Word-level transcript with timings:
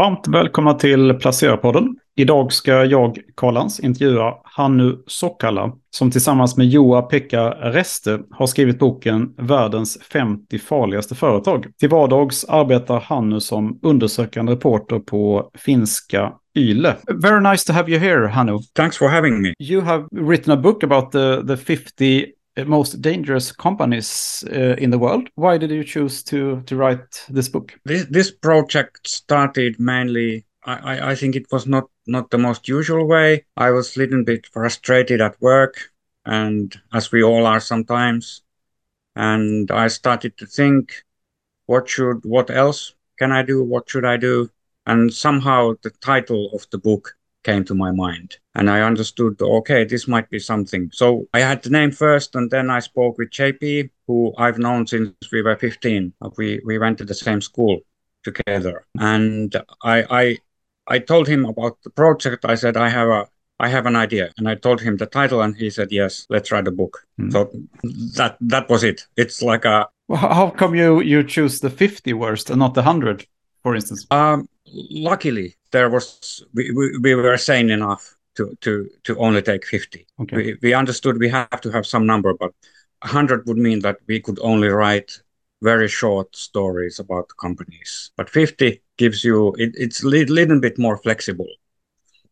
Varmt 0.00 0.28
välkomna 0.28 0.74
till 0.74 1.14
Placerarpodden. 1.14 1.96
Idag 2.16 2.52
ska 2.52 2.84
jag, 2.84 3.18
Karlans, 3.36 3.80
intervjua 3.80 4.34
Hannu 4.44 5.02
Sokkala 5.06 5.72
som 5.90 6.10
tillsammans 6.10 6.56
med 6.56 6.66
Joa-Pekka 6.66 7.50
Reste 7.50 8.20
har 8.30 8.46
skrivit 8.46 8.78
boken 8.78 9.34
Världens 9.38 9.98
50 10.12 10.58
farligaste 10.58 11.14
företag. 11.14 11.66
Till 11.80 11.88
vardags 11.88 12.44
arbetar 12.44 13.00
Hannu 13.00 13.40
som 13.40 13.78
undersökande 13.82 14.52
reporter 14.52 14.98
på 14.98 15.50
finska 15.54 16.32
Yle. 16.58 16.96
Very 17.22 17.50
nice 17.50 17.66
to 17.66 17.72
have 17.72 17.90
you 17.90 18.00
here, 18.00 18.26
Hannu. 18.26 18.58
Thanks 18.74 18.98
for 18.98 19.08
having 19.08 19.42
me. 19.42 19.54
You 19.58 19.80
have 19.80 20.04
written 20.12 20.52
a 20.52 20.56
book 20.56 20.84
about 20.84 21.12
the, 21.12 21.46
the 21.46 21.56
50 21.56 22.26
most 22.64 23.00
dangerous 23.00 23.52
companies 23.52 24.44
uh, 24.50 24.76
in 24.78 24.90
the 24.90 24.98
world. 24.98 25.28
Why 25.34 25.58
did 25.58 25.70
you 25.70 25.84
choose 25.84 26.22
to 26.24 26.62
to 26.62 26.76
write 26.76 27.24
this 27.28 27.48
book? 27.48 27.78
This, 27.84 28.06
this 28.10 28.30
project 28.30 29.08
started 29.08 29.78
mainly. 29.78 30.46
I, 30.64 31.12
I 31.12 31.14
think 31.14 31.36
it 31.36 31.46
was 31.50 31.66
not 31.66 31.84
not 32.06 32.30
the 32.30 32.38
most 32.38 32.68
usual 32.68 33.06
way. 33.06 33.46
I 33.56 33.70
was 33.70 33.96
a 33.96 34.00
little 34.00 34.24
bit 34.24 34.46
frustrated 34.46 35.20
at 35.20 35.40
work, 35.40 35.90
and 36.24 36.78
as 36.92 37.12
we 37.12 37.22
all 37.22 37.46
are 37.46 37.60
sometimes. 37.60 38.42
And 39.16 39.70
I 39.70 39.88
started 39.88 40.36
to 40.38 40.46
think, 40.46 41.04
what 41.66 41.88
should 41.88 42.24
what 42.24 42.50
else 42.50 42.94
can 43.18 43.32
I 43.32 43.42
do? 43.42 43.64
What 43.64 43.88
should 43.88 44.04
I 44.04 44.16
do? 44.16 44.50
And 44.86 45.12
somehow 45.12 45.74
the 45.82 45.90
title 45.90 46.50
of 46.52 46.66
the 46.70 46.78
book 46.78 47.16
came 47.42 47.64
to 47.64 47.74
my 47.74 47.90
mind. 47.90 48.36
And 48.54 48.68
I 48.68 48.82
understood, 48.82 49.40
okay, 49.40 49.84
this 49.84 50.06
might 50.06 50.28
be 50.30 50.38
something. 50.38 50.90
So 50.92 51.26
I 51.32 51.40
had 51.40 51.62
the 51.62 51.70
name 51.70 51.90
first, 51.90 52.34
and 52.34 52.50
then 52.50 52.70
I 52.70 52.80
spoke 52.80 53.18
with 53.18 53.30
JP, 53.30 53.90
who 54.06 54.34
I've 54.36 54.58
known 54.58 54.86
since 54.86 55.12
we 55.32 55.42
were 55.42 55.56
15. 55.56 56.12
We, 56.36 56.60
we 56.64 56.78
went 56.78 56.98
to 56.98 57.04
the 57.04 57.14
same 57.14 57.40
school 57.40 57.80
together. 58.22 58.84
And 58.98 59.54
I, 59.82 60.04
I, 60.10 60.38
I 60.86 60.98
told 60.98 61.28
him 61.28 61.44
about 61.44 61.78
the 61.82 61.90
project. 61.90 62.44
I 62.44 62.54
said, 62.56 62.76
I 62.76 62.88
have 62.88 63.08
a, 63.08 63.28
I 63.58 63.68
have 63.68 63.86
an 63.86 63.96
idea. 63.96 64.32
And 64.36 64.48
I 64.48 64.54
told 64.54 64.80
him 64.80 64.96
the 64.96 65.06
title, 65.06 65.40
and 65.42 65.56
he 65.56 65.70
said, 65.70 65.92
yes, 65.92 66.26
let's 66.28 66.50
write 66.50 66.68
a 66.68 66.72
book. 66.72 67.06
Mm. 67.18 67.32
So 67.32 67.50
that, 68.16 68.36
that 68.40 68.68
was 68.68 68.84
it. 68.84 69.06
It's 69.16 69.42
like 69.42 69.64
a. 69.64 69.88
Well, 70.08 70.18
how 70.18 70.50
come 70.50 70.74
you, 70.74 71.00
you 71.00 71.22
choose 71.22 71.60
the 71.60 71.70
50 71.70 72.12
worst 72.14 72.50
and 72.50 72.58
not 72.58 72.74
the 72.74 72.80
100, 72.80 73.26
for 73.62 73.76
instance? 73.76 74.06
Um, 74.10 74.48
luckily, 74.66 75.56
there 75.72 75.90
was 75.90 76.44
we, 76.54 76.70
we, 76.72 76.98
we 76.98 77.14
were 77.14 77.36
sane 77.36 77.70
enough 77.70 78.16
to 78.36 78.56
to 78.60 78.88
to 79.04 79.16
only 79.18 79.42
take 79.42 79.64
50 79.64 80.06
okay. 80.20 80.36
we, 80.36 80.58
we 80.62 80.74
understood 80.74 81.18
we 81.18 81.28
have 81.28 81.60
to 81.60 81.70
have 81.70 81.86
some 81.86 82.06
number 82.06 82.34
but 82.34 82.52
100 83.02 83.46
would 83.46 83.56
mean 83.56 83.80
that 83.80 83.96
we 84.06 84.20
could 84.20 84.38
only 84.42 84.68
write 84.68 85.20
very 85.62 85.88
short 85.88 86.34
stories 86.34 86.98
about 86.98 87.28
companies. 87.40 88.10
But 88.16 88.30
50 88.30 88.82
gives 88.96 89.24
you 89.24 89.54
it, 89.58 89.74
it's 89.76 90.02
a 90.02 90.08
li- 90.08 90.24
little 90.24 90.60
bit 90.60 90.78
more 90.78 90.96
flexible. 90.96 91.48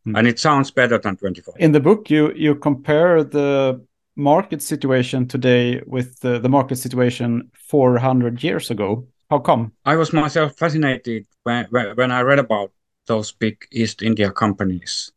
Mm. 0.07 0.17
and 0.17 0.29
it 0.29 0.39
sounds 0.39 0.71
better 0.71 0.97
than 0.97 1.17
24 1.17 1.55
in 1.59 1.73
the 1.73 1.81
book 1.81 2.09
you 2.09 2.33
you 2.35 2.55
compare 2.55 3.25
the 3.25 3.85
market 4.15 4.63
situation 4.63 5.27
today 5.27 5.83
with 5.87 6.21
the, 6.21 6.39
the 6.39 6.49
market 6.49 6.77
situation 6.77 7.51
400 7.53 8.43
years 8.43 8.71
ago. 8.71 9.09
How 9.29 9.41
come? 9.41 9.73
I 9.85 9.97
was 9.97 10.13
myself 10.13 10.57
fascinated 10.57 11.27
when, 11.43 11.67
when 11.97 12.11
i 12.13 12.21
read 12.21 12.39
about 12.39 12.71
those 13.09 13.33
big 13.33 13.67
East 13.73 14.03
India 14.03 14.31
companies, 14.33 15.13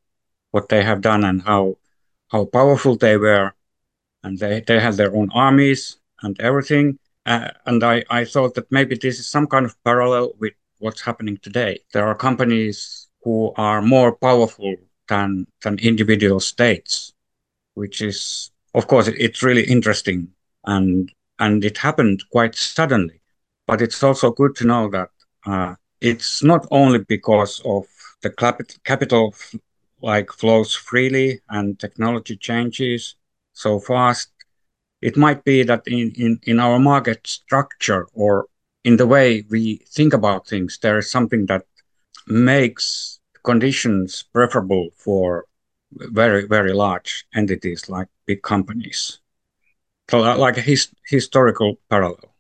what 0.52 0.70
they 0.70 0.84
have 0.84 1.02
done 1.02 1.24
and 1.26 1.44
how 1.44 1.78
how 2.30 2.46
powerful 2.46 2.96
they 2.98 3.18
were, 3.18 3.54
and 4.24 4.40
they 4.40 4.62
they 4.62 4.80
had 4.80 4.96
their 4.96 5.16
own 5.16 5.30
armies 5.34 6.00
and 6.24 6.40
everything. 6.42 7.00
Uh, 7.26 7.52
and 7.68 7.84
I 7.84 8.04
I 8.10 8.26
thought 8.26 8.56
that 8.56 8.72
maybe 8.72 8.96
this 8.98 9.20
is 9.20 9.28
some 9.28 9.48
kind 9.48 9.66
of 9.66 9.76
parallel 9.84 10.34
with 10.40 10.54
what's 10.80 11.02
happening 11.02 11.38
today. 11.38 11.80
There 11.94 12.08
are 12.08 12.16
companies 12.16 13.10
who 13.24 13.54
are 13.58 13.82
more 13.82 14.12
powerful 14.16 14.76
than 15.10 15.48
than 15.64 15.80
individual 15.80 16.40
states, 16.40 17.14
which 17.76 18.02
is 18.02 18.52
of 18.74 18.88
course 18.88 19.08
it's 19.10 19.44
really 19.44 19.66
interesting 19.66 20.30
and 20.66 21.12
and 21.40 21.66
it 21.66 21.78
happened 21.80 22.24
quite 22.32 22.56
suddenly. 22.56 23.22
But 23.68 23.82
it's 23.82 24.04
also 24.04 24.32
good 24.32 24.56
to 24.58 24.68
know 24.68 24.90
that 24.92 25.10
uh, 25.46 25.76
it's 26.02 26.44
not 26.44 26.66
only 26.72 27.00
because 27.00 27.62
of 27.66 27.86
the 28.22 28.30
capital 28.84 29.34
like 30.02 30.32
flows 30.32 30.76
freely 30.76 31.42
and 31.50 31.80
technology 31.80 32.36
changes 32.36 33.16
so 33.54 33.80
fast 33.80 34.30
it 35.02 35.18
might 35.18 35.44
be 35.44 35.64
that 35.64 35.82
in, 35.88 36.12
in, 36.16 36.40
in 36.44 36.60
our 36.60 36.80
market 36.80 37.26
structure 37.26 38.08
or 38.14 38.48
in 38.84 38.98
the 38.98 39.08
way 39.08 39.44
we 39.50 39.78
think 39.88 40.14
about 40.14 40.48
things 40.48 40.80
there 40.82 40.98
is 40.98 41.10
something 41.10 41.46
that 41.46 41.66
makes 42.28 43.20
conditions 43.44 44.24
preferable 44.34 44.90
for 44.96 45.46
very 45.94 46.48
very 46.48 46.74
large 46.74 47.26
entities 47.36 47.90
like 47.90 48.08
big 48.26 48.42
companies. 48.42 49.20
So 50.10 50.20
like 50.20 50.58
a 50.58 50.62
his, 50.62 50.90
historical 51.08 51.78
parallel 51.90 52.31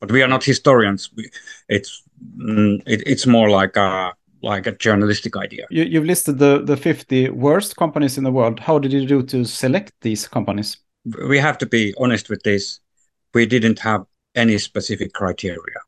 but 0.00 0.10
we 0.10 0.22
are 0.22 0.28
not 0.28 0.44
historians 0.44 1.10
we, 1.16 1.30
it's 1.68 2.02
mm, 2.36 2.82
it, 2.86 3.02
it's 3.06 3.26
more 3.26 3.50
like 3.50 3.76
a 3.76 4.12
like 4.42 4.66
a 4.66 4.72
journalistic 4.72 5.36
idea. 5.36 5.66
You, 5.70 5.84
you've 5.84 6.04
listed 6.04 6.38
the 6.38 6.62
the 6.62 6.76
50 6.76 7.30
worst 7.30 7.76
companies 7.76 8.18
in 8.18 8.24
the 8.24 8.32
world. 8.32 8.60
How 8.60 8.78
did 8.78 8.92
you 8.92 9.06
do 9.06 9.22
to 9.22 9.44
select 9.44 9.92
these 10.00 10.28
companies? 10.28 10.76
We 11.28 11.38
have 11.38 11.58
to 11.58 11.66
be 11.66 11.94
honest 11.98 12.28
with 12.28 12.42
this. 12.42 12.80
We 13.34 13.46
didn't 13.46 13.78
have 13.80 14.04
any 14.34 14.58
specific 14.58 15.12
criteria, 15.12 15.80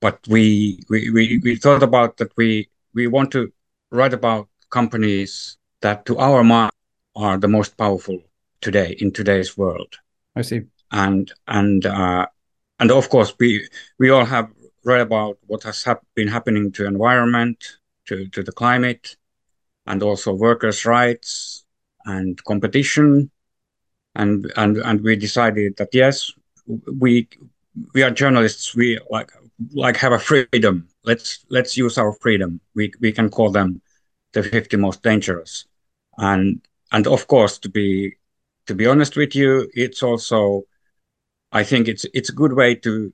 but 0.00 0.18
we 0.28 0.82
we, 0.90 1.10
we, 1.10 1.40
we 1.42 1.56
thought 1.56 1.82
about 1.82 2.16
that 2.18 2.32
we 2.36 2.68
we 2.94 3.06
want 3.06 3.30
to 3.32 3.52
write 3.90 4.14
about 4.14 4.48
companies 4.70 5.56
that 5.80 6.04
to 6.06 6.18
our 6.18 6.42
mind 6.44 6.72
are 7.14 7.38
the 7.38 7.48
most 7.48 7.76
powerful 7.76 8.18
today 8.60 8.96
in 8.98 9.12
today's 9.12 9.56
world. 9.56 9.94
I 10.36 10.42
see. 10.42 10.62
And 10.90 11.32
and 11.46 11.86
uh, 11.86 12.26
and 12.82 12.90
of 12.90 13.08
course 13.08 13.32
we 13.38 13.68
we 14.00 14.10
all 14.10 14.24
have 14.24 14.50
read 14.84 15.00
about 15.00 15.38
what 15.46 15.62
has 15.62 15.84
hap- 15.84 16.04
been 16.16 16.26
happening 16.26 16.72
to 16.72 16.84
environment, 16.84 17.64
to, 18.08 18.26
to 18.30 18.42
the 18.42 18.50
climate, 18.50 19.16
and 19.86 20.02
also 20.02 20.34
workers' 20.34 20.84
rights 20.84 21.64
and 22.06 22.42
competition. 22.44 23.30
And 24.16 24.52
and 24.56 24.78
and 24.78 25.00
we 25.00 25.14
decided 25.16 25.76
that 25.76 25.90
yes, 25.92 26.32
we 27.00 27.28
we 27.94 28.02
are 28.02 28.10
journalists. 28.10 28.74
We 28.74 28.98
like 29.10 29.30
like 29.74 29.96
have 29.98 30.12
a 30.12 30.18
freedom. 30.18 30.88
Let's 31.04 31.44
let's 31.50 31.76
use 31.76 31.98
our 31.98 32.12
freedom. 32.14 32.60
We 32.74 32.92
we 33.00 33.12
can 33.12 33.30
call 33.30 33.50
them 33.52 33.80
the 34.32 34.42
50 34.42 34.76
most 34.76 35.02
dangerous. 35.04 35.66
And 36.18 36.60
and 36.90 37.06
of 37.06 37.28
course 37.28 37.58
to 37.60 37.68
be 37.68 38.16
to 38.66 38.74
be 38.74 38.86
honest 38.86 39.16
with 39.16 39.36
you, 39.36 39.70
it's 39.72 40.02
also 40.02 40.64
I 41.52 41.64
think 41.64 41.88
it's 41.88 42.06
it's 42.14 42.30
a 42.30 42.34
good 42.34 42.54
way 42.54 42.74
to 42.76 43.12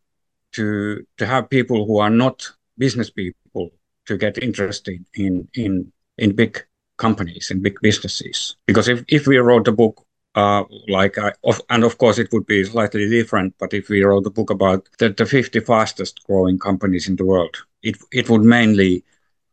to 0.52 1.06
to 1.18 1.26
have 1.26 1.50
people 1.50 1.86
who 1.86 1.98
are 1.98 2.10
not 2.10 2.48
business 2.78 3.10
people 3.10 3.70
to 4.06 4.16
get 4.16 4.42
interested 4.42 5.04
in 5.14 5.48
in 5.54 5.92
in 6.16 6.34
big 6.34 6.64
companies 6.96 7.50
and 7.50 7.62
big 7.62 7.78
businesses. 7.80 8.56
Because 8.66 8.88
if, 8.88 9.04
if 9.08 9.26
we 9.26 9.38
wrote 9.38 9.68
a 9.68 9.72
book 9.72 10.04
uh, 10.34 10.64
like 10.88 11.18
I, 11.18 11.32
of, 11.44 11.60
and 11.70 11.84
of 11.84 11.98
course 11.98 12.18
it 12.18 12.28
would 12.32 12.46
be 12.46 12.62
slightly 12.64 13.08
different 13.08 13.54
but 13.58 13.72
if 13.74 13.88
we 13.88 14.02
wrote 14.04 14.26
a 14.26 14.30
book 14.30 14.50
about 14.50 14.88
the, 14.98 15.08
the 15.08 15.26
50 15.26 15.60
fastest 15.60 16.22
growing 16.24 16.58
companies 16.58 17.08
in 17.08 17.16
the 17.16 17.24
world 17.24 17.56
it 17.82 17.96
it 18.12 18.28
would 18.28 18.42
mainly 18.42 19.04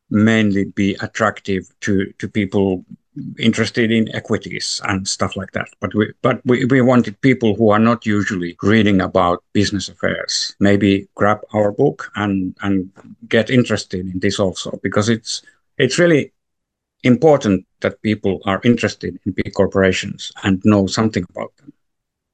mainly 0.09 0.65
be 0.65 0.95
attractive 1.01 1.63
to 1.81 2.11
to 2.19 2.27
people 2.27 2.85
interested 3.39 3.91
in 3.91 4.13
equities 4.15 4.81
and 4.85 5.07
stuff 5.07 5.35
like 5.35 5.51
that. 5.51 5.67
But 5.79 5.93
we 5.93 6.13
but 6.21 6.41
we, 6.45 6.65
we 6.65 6.81
wanted 6.81 7.19
people 7.21 7.55
who 7.55 7.69
are 7.69 7.79
not 7.79 8.05
usually 8.05 8.57
reading 8.61 9.01
about 9.01 9.43
business 9.53 9.89
affairs. 9.89 10.55
Maybe 10.59 11.07
grab 11.15 11.39
our 11.53 11.71
book 11.71 12.11
and 12.15 12.55
and 12.61 12.91
get 13.27 13.49
interested 13.49 14.05
in 14.05 14.19
this 14.19 14.39
also 14.39 14.79
because 14.83 15.09
it's 15.09 15.41
it's 15.77 15.99
really 15.99 16.31
important 17.03 17.65
that 17.81 18.01
people 18.01 18.39
are 18.45 18.61
interested 18.63 19.19
in 19.25 19.31
big 19.31 19.53
corporations 19.53 20.31
and 20.43 20.61
know 20.65 20.87
something 20.87 21.25
about 21.29 21.55
them. 21.57 21.71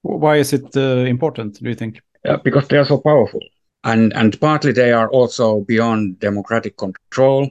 Why 0.01 0.37
is 0.37 0.53
it 0.53 0.75
uh, 0.75 1.05
important? 1.05 1.61
Do 1.61 1.69
you 1.69 1.75
think? 1.75 2.01
Uh, 2.27 2.37
because 2.37 2.67
they 2.67 2.77
are 2.77 2.85
so 2.85 2.99
powerful, 2.99 3.41
and 3.83 4.13
and 4.13 4.39
partly 4.39 4.71
they 4.71 4.91
are 4.91 5.09
also 5.09 5.61
beyond 5.61 6.19
democratic 6.19 6.77
control, 6.77 7.49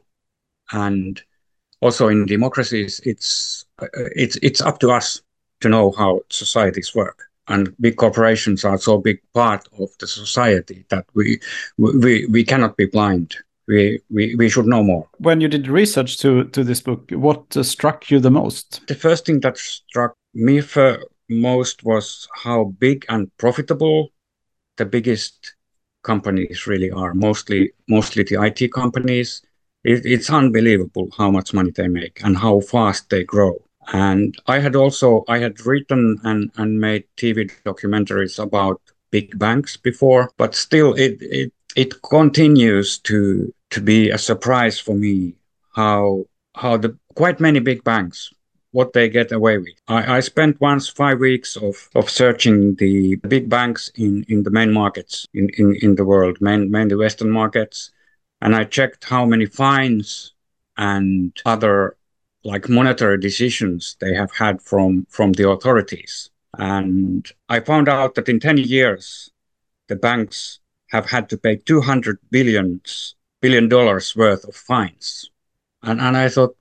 and 0.73 1.23
also 1.81 2.09
in 2.09 2.27
democracies, 2.27 3.01
it's 3.05 3.65
uh, 3.81 3.87
it's 3.95 4.37
it's 4.43 4.61
up 4.61 4.79
to 4.81 4.91
us 4.91 5.23
to 5.61 5.69
know 5.69 5.93
how 5.93 6.21
societies 6.31 6.95
work. 6.95 7.25
And 7.49 7.75
big 7.81 7.97
corporations 7.97 8.65
are 8.65 8.79
so 8.79 8.99
big 8.99 9.21
part 9.35 9.67
of 9.79 9.89
the 9.99 10.07
society 10.07 10.85
that 10.91 11.07
we 11.15 11.41
we 11.79 12.27
we 12.27 12.45
cannot 12.45 12.77
be 12.77 12.87
blind. 12.87 13.37
We, 13.67 14.01
we, 14.11 14.35
we 14.35 14.49
should 14.49 14.67
know 14.67 14.83
more. 14.83 15.09
When 15.19 15.41
you 15.41 15.47
did 15.47 15.69
research 15.69 16.19
to, 16.19 16.43
to 16.47 16.65
this 16.65 16.81
book, 16.81 17.09
what 17.13 17.57
uh, 17.57 17.63
struck 17.63 18.11
you 18.11 18.19
the 18.19 18.31
most? 18.31 18.85
The 18.89 18.97
first 18.97 19.27
thing 19.27 19.39
that 19.41 19.59
struck 19.59 20.15
me 20.35 20.61
for 20.61 20.99
most 21.29 21.85
was 21.85 22.27
how 22.35 22.75
big 22.81 23.07
and 23.09 23.31
profitable 23.39 24.09
the 24.77 24.87
biggest 24.87 25.55
companies 26.03 26.67
really 26.67 26.91
are. 26.91 27.15
Mostly, 27.15 27.73
mostly 27.89 28.25
the 28.25 28.43
IT 28.43 28.73
companies, 28.73 29.43
it, 29.85 30.05
it's 30.05 30.31
unbelievable 30.31 31.09
how 31.17 31.31
much 31.31 31.55
money 31.55 31.71
they 31.71 31.89
make 31.89 32.21
and 32.23 32.37
how 32.37 32.61
fast 32.61 33.11
they 33.11 33.25
grow. 33.25 33.63
And 33.93 34.37
I 34.47 34.61
had 34.61 34.77
also 34.77 35.25
I 35.29 35.39
had 35.39 35.65
written 35.67 36.19
and, 36.23 36.51
and 36.57 36.81
made 36.81 37.05
TV 37.17 37.51
documentaries 37.65 38.39
about 38.39 38.81
big 39.11 39.39
banks 39.39 39.77
before, 39.77 40.31
but 40.37 40.55
still 40.55 40.95
it 40.95 41.19
it, 41.21 41.53
it 41.77 42.03
continues 42.03 42.99
to 42.99 43.53
to 43.71 43.81
be 43.81 44.11
a 44.11 44.19
surprise 44.19 44.79
for 44.79 44.95
me 44.95 45.35
how 45.75 46.25
how 46.55 46.77
the 46.77 46.97
quite 47.15 47.41
many 47.41 47.59
big 47.59 47.83
banks 47.85 48.33
what 48.73 48.93
they 48.93 49.09
get 49.09 49.33
away 49.33 49.59
with. 49.59 49.75
I, 49.89 50.17
I 50.17 50.21
spent 50.21 50.61
once 50.61 50.89
five 50.89 51.19
weeks 51.19 51.57
of, 51.57 51.89
of 51.95 52.09
searching 52.09 52.77
the 52.77 53.17
big 53.17 53.49
banks 53.49 53.91
in, 53.97 54.25
in 54.29 54.45
the 54.45 54.51
main 54.51 54.73
markets 54.73 55.27
in, 55.35 55.49
in, 55.59 55.77
in 55.83 55.97
the 55.97 56.05
world, 56.05 56.39
main, 56.41 56.71
mainly 56.71 56.97
Western 56.97 57.31
markets. 57.31 57.91
And 58.41 58.55
I 58.57 58.65
checked 58.65 59.05
how 59.05 59.25
many 59.27 59.47
fines 59.47 60.33
and 60.77 61.37
other 61.45 61.97
like 62.45 62.69
monetary 62.69 63.19
decisions 63.19 63.97
they 64.01 64.15
have 64.15 64.33
had 64.33 64.63
from, 64.63 65.07
from 65.11 65.33
the 65.33 65.49
authorities. 65.49 66.31
And 66.59 67.31
I 67.49 67.61
found 67.61 67.89
out 67.89 68.15
that 68.15 68.29
in 68.29 68.41
10 68.41 68.59
years, 68.59 69.31
the 69.89 69.97
banks 69.97 70.61
have 70.89 71.11
had 71.11 71.29
to 71.31 71.37
pay 71.39 71.57
200 71.57 72.19
billions, 72.31 73.15
billion 73.41 73.69
dollars 73.69 74.17
worth 74.17 74.45
of 74.45 74.57
fines. 74.57 75.31
And, 75.83 76.01
and 76.01 76.17
I 76.17 76.29
thought, 76.29 76.57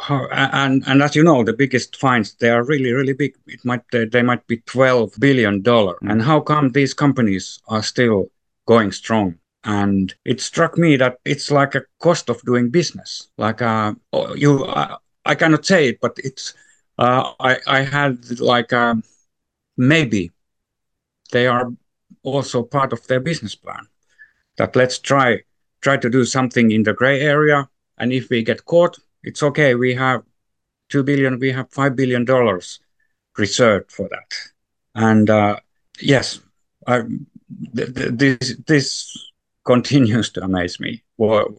how, 0.00 0.26
and 0.32 0.82
and 0.86 1.02
as 1.02 1.14
you 1.14 1.22
know, 1.22 1.44
the 1.44 1.52
biggest 1.52 1.96
fines 1.96 2.34
they 2.34 2.50
are 2.50 2.64
really 2.64 2.92
really 2.92 3.12
big. 3.12 3.34
It 3.46 3.64
might 3.64 3.82
they, 3.92 4.06
they 4.06 4.22
might 4.22 4.46
be 4.46 4.58
twelve 4.58 5.12
billion 5.18 5.62
dollar. 5.62 5.96
And 6.02 6.22
how 6.22 6.40
come 6.40 6.70
these 6.70 6.94
companies 6.94 7.60
are 7.68 7.82
still 7.82 8.26
going 8.66 8.92
strong? 8.92 9.38
And 9.64 10.14
it 10.24 10.40
struck 10.40 10.76
me 10.76 10.96
that 10.96 11.18
it's 11.24 11.50
like 11.50 11.74
a 11.74 11.84
cost 12.00 12.28
of 12.28 12.40
doing 12.42 12.70
business. 12.70 13.28
Like 13.38 13.62
uh, 13.62 13.94
oh, 14.12 14.34
you, 14.34 14.64
uh, 14.64 14.96
I 15.24 15.34
cannot 15.34 15.64
say 15.64 15.88
it, 15.88 16.00
but 16.00 16.18
it's 16.18 16.54
uh, 16.98 17.32
I 17.40 17.58
I 17.66 17.80
had 17.80 18.40
like 18.40 18.72
uh, 18.72 18.96
maybe 19.76 20.30
they 21.32 21.46
are 21.46 21.72
also 22.22 22.62
part 22.62 22.92
of 22.92 23.06
their 23.06 23.20
business 23.20 23.54
plan. 23.54 23.86
That 24.58 24.76
let's 24.76 24.98
try 24.98 25.40
try 25.80 25.96
to 25.96 26.10
do 26.10 26.24
something 26.24 26.70
in 26.70 26.82
the 26.82 26.92
gray 26.94 27.20
area, 27.20 27.68
and 27.98 28.12
if 28.12 28.28
we 28.30 28.42
get 28.42 28.64
caught, 28.66 28.98
it's 29.22 29.42
okay. 29.42 29.74
We 29.74 29.94
have 29.94 30.22
two 30.88 31.02
billion, 31.02 31.38
we 31.38 31.52
have 31.52 31.70
five 31.72 31.96
billion 31.96 32.24
dollars 32.24 32.80
reserved 33.38 33.90
for 33.90 34.08
that. 34.08 34.34
And 34.94 35.28
uh, 35.30 35.56
yes, 36.00 36.40
I, 36.86 37.02
th- 37.74 37.94
th- 37.94 38.12
this 38.14 38.56
this 38.66 39.32
continues 39.64 40.30
to 40.32 40.44
amaze 40.44 40.78
me. 40.80 41.02
Well, 41.16 41.56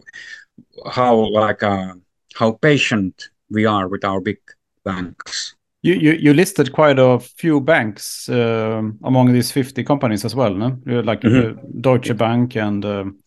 how 0.89 1.15
like 1.15 1.63
uh, 1.63 1.93
how 2.35 2.53
patient 2.53 3.29
we 3.49 3.65
are 3.65 3.87
with 3.87 4.03
our 4.03 4.19
big 4.21 4.39
banks. 4.83 5.55
You, 5.81 5.93
you, 5.93 6.13
you 6.13 6.33
listed 6.33 6.73
quite 6.73 6.97
a 6.97 7.19
few 7.19 7.61
banks 7.61 8.27
um, 8.29 8.97
among 9.03 9.33
these 9.33 9.51
50 9.51 9.83
companies 9.83 10.25
as 10.25 10.33
well, 10.33 10.53
no? 10.53 10.79
Like 10.85 11.21
mm-hmm. 11.21 11.79
Deutsche 11.79 12.17
Bank 12.17 12.55
and 12.55 12.83
um, 12.83 13.19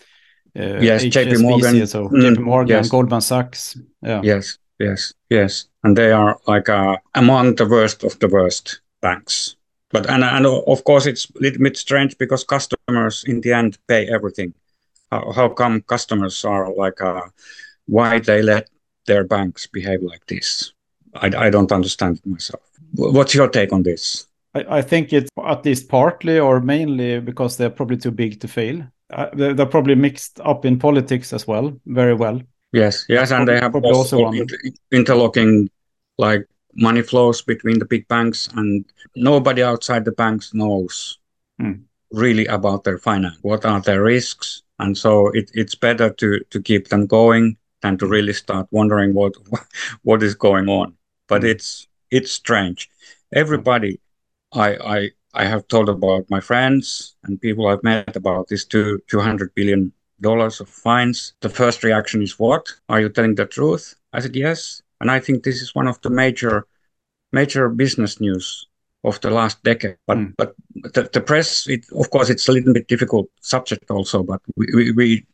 uh, 0.59 0.81
yes, 0.81 1.05
JP 1.05 1.41
Morgan, 1.41 1.87
so 1.87 2.09
mm, 2.09 2.21
JP 2.21 2.39
Morgan, 2.41 2.77
yes. 2.77 2.89
Goldman 2.89 3.21
Sachs. 3.21 3.79
Yeah. 4.03 4.21
Yes, 4.25 4.59
yes, 4.81 5.13
yes, 5.31 5.67
and 5.85 5.97
they 5.97 6.11
are 6.11 6.37
like 6.49 6.69
uh, 6.69 6.97
among 7.15 7.55
the 7.57 7.67
worst 7.67 8.03
of 8.03 8.19
the 8.19 8.29
worst 8.29 8.81
banks. 9.01 9.55
But 9.91 10.11
and 10.11 10.25
and 10.25 10.47
of 10.47 10.85
course 10.85 11.07
it's 11.07 11.31
a 11.31 11.41
little 11.41 11.63
bit 11.63 11.77
strange 11.77 12.19
because 12.19 12.45
customers 12.45 13.25
in 13.27 13.41
the 13.41 13.53
end 13.53 13.79
pay 13.87 14.09
everything. 14.09 14.53
How, 15.11 15.33
how 15.33 15.49
come 15.49 15.83
customers 15.83 16.45
are 16.45 16.73
like 16.75 17.01
uh, 17.01 17.23
why 17.87 18.19
they 18.19 18.43
let 18.43 18.69
their 19.07 19.25
banks 19.25 19.67
behave 19.67 20.03
like 20.03 20.27
this? 20.27 20.73
I, 21.15 21.31
I 21.47 21.51
don't 21.51 21.73
understand 21.73 22.19
it 22.19 22.27
myself. 22.27 22.63
What's 22.95 23.35
your 23.35 23.49
take 23.49 23.73
on 23.73 23.83
this? 23.83 24.27
I, 24.55 24.79
I 24.79 24.83
think 24.83 25.13
it's 25.13 25.31
at 25.45 25.65
least 25.65 25.89
partly 25.89 26.39
or 26.39 26.61
mainly 26.61 27.21
because 27.21 27.57
they're 27.57 27.71
probably 27.71 27.97
too 27.97 28.11
big 28.11 28.41
to 28.41 28.49
fail 28.49 28.85
uh, 29.11 29.31
they're, 29.33 29.55
they're, 29.55 29.67
probably 29.67 29.95
mixed 29.95 30.41
up 30.41 30.65
in 30.65 30.79
politics 30.79 31.33
as 31.33 31.47
well, 31.47 31.79
very 31.87 32.15
well. 32.15 32.41
Yes, 32.73 33.07
yes, 33.09 33.31
and 33.31 33.49
they 33.49 33.59
have 33.59 33.75
also, 33.75 34.25
also 34.25 34.31
inter 34.33 34.57
interlocking 34.93 35.71
like 36.19 36.47
money 36.75 37.01
flows 37.01 37.41
between 37.41 37.79
the 37.79 37.87
big 37.87 38.07
banks, 38.09 38.49
and 38.55 38.85
nobody 39.17 39.63
outside 39.63 40.05
the 40.05 40.13
banks 40.13 40.53
knows 40.53 41.19
mm. 41.61 41.81
really 42.13 42.45
about 42.47 42.85
their 42.85 42.99
finance. 42.99 43.39
What 43.41 43.65
are 43.65 43.81
their 43.81 44.03
risks? 44.03 44.63
And 44.79 44.97
so 44.97 45.29
it, 45.29 45.51
it's 45.55 45.75
better 45.75 46.11
to 46.11 46.41
to 46.51 46.63
keep 46.63 46.89
them 46.89 47.07
going 47.07 47.57
than 47.83 47.99
to 47.99 48.07
really 48.07 48.33
start 48.33 48.67
wondering 48.71 49.15
what 49.15 49.35
what 50.03 50.23
is 50.23 50.35
going 50.35 50.69
on. 50.69 50.95
But 51.29 51.43
mm. 51.43 51.51
it's 51.51 51.89
it's 52.11 52.33
strange. 52.33 52.89
Everybody 53.33 54.01
I 54.53 54.77
I 54.77 55.11
I 55.35 55.45
have 55.45 55.69
told 55.69 55.89
about 55.89 56.31
my 56.31 56.41
friends 56.41 57.17
and 57.25 57.41
people 57.41 57.67
I've 57.67 57.83
met 57.83 58.17
about 58.17 58.49
these 58.49 58.65
two 58.65 59.01
two 59.09 59.21
hundred 59.21 59.55
billion 59.55 59.93
dollars 60.21 60.61
of 60.61 60.69
fines. 60.69 61.35
The 61.41 61.49
first 61.49 61.85
reaction 61.85 62.23
is, 62.23 62.39
"What? 62.39 62.69
Are 62.89 63.01
you 63.01 63.09
telling 63.09 63.35
the 63.35 63.47
truth?" 63.47 63.95
I 64.13 64.21
said, 64.21 64.37
"Yes." 64.37 64.83
And 65.01 65.11
I 65.11 65.21
think 65.21 65.45
this 65.45 65.63
is 65.63 65.75
one 65.75 65.89
of 65.89 66.01
the 66.03 66.11
major 66.11 66.67
major 67.33 67.69
business 67.69 68.21
news 68.21 68.68
of 69.05 69.21
the 69.21 69.31
last 69.31 69.63
decade. 69.63 69.97
But 70.07 70.19
mm. 70.19 70.35
but 70.37 70.55
the, 70.95 71.09
the 71.13 71.21
press, 71.21 71.67
it, 71.69 71.87
of 71.93 72.11
course, 72.11 72.31
it's 72.31 72.49
a 72.49 72.53
little 72.53 72.73
bit 72.73 72.89
difficult 72.89 73.29
subject 73.41 73.91
also. 73.91 74.23
But 74.23 74.41
we, 74.57 74.67
we, 74.75 74.93
we 74.93 75.27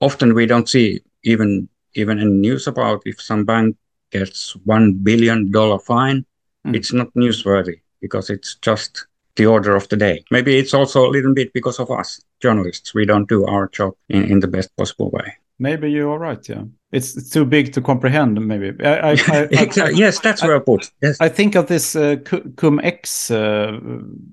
often 0.00 0.34
we 0.34 0.46
don't 0.46 0.68
see 0.68 1.00
even 1.24 1.68
even 1.94 2.18
in 2.18 2.40
news 2.40 2.66
about 2.66 3.02
if 3.04 3.20
some 3.20 3.44
bank 3.44 3.76
gets 4.10 4.56
one 4.64 4.94
billion 4.94 5.50
dollar 5.50 5.78
fine. 5.78 6.24
Mm. 6.66 6.76
It's 6.76 6.92
not 6.92 7.12
newsworthy 7.14 7.80
because 8.00 8.30
it's 8.30 8.56
just 8.56 9.06
the 9.36 9.46
order 9.46 9.74
of 9.74 9.88
the 9.88 9.96
day. 9.96 10.24
Maybe 10.30 10.58
it's 10.58 10.74
also 10.74 11.06
a 11.06 11.10
little 11.10 11.34
bit 11.34 11.52
because 11.52 11.78
of 11.78 11.90
us 11.90 12.20
journalists. 12.40 12.94
We 12.94 13.06
don't 13.06 13.28
do 13.28 13.46
our 13.46 13.68
job 13.68 13.94
in, 14.08 14.24
in 14.24 14.40
the 14.40 14.48
best 14.48 14.76
possible 14.76 15.10
way. 15.10 15.36
Maybe 15.62 15.90
you 15.92 16.10
are 16.10 16.18
right. 16.18 16.48
Yeah, 16.48 16.64
it's, 16.90 17.16
it's 17.16 17.30
too 17.30 17.44
big 17.44 17.72
to 17.74 17.80
comprehend. 17.80 18.44
Maybe. 18.44 18.72
I, 18.84 18.94
I, 18.94 19.10
I, 19.28 19.48
exactly. 19.50 19.98
yes, 19.98 20.18
that's 20.18 20.42
where 20.42 20.56
I 20.56 20.58
put. 20.58 20.90
Yes. 21.00 21.16
I 21.20 21.28
think 21.28 21.54
of 21.54 21.66
this 21.68 21.94
uh, 21.94 22.16
Cum 22.56 22.80
Ex, 22.82 23.30
uh, 23.30 23.78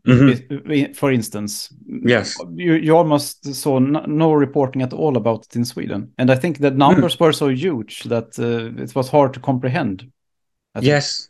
mm-hmm. 0.07 0.93
for 0.93 1.11
instance. 1.11 1.73
Yes. 1.85 2.35
You 2.55 2.73
you 2.73 2.97
almost 2.97 3.53
saw 3.53 3.79
no, 3.79 3.99
no, 4.07 4.33
reporting 4.33 4.81
at 4.81 4.93
all 4.93 5.17
about 5.17 5.45
it 5.45 5.55
in 5.55 5.65
Sweden, 5.65 6.11
and 6.17 6.31
I 6.31 6.35
think 6.35 6.57
the 6.57 6.71
numbers 6.71 7.15
mm. 7.15 7.19
were 7.19 7.33
so 7.33 7.49
huge 7.49 8.03
that 8.05 8.39
uh, 8.39 8.81
it 8.81 8.95
was 8.95 9.09
hard 9.09 9.33
to 9.33 9.39
comprehend. 9.39 10.11
Yes. 10.81 11.29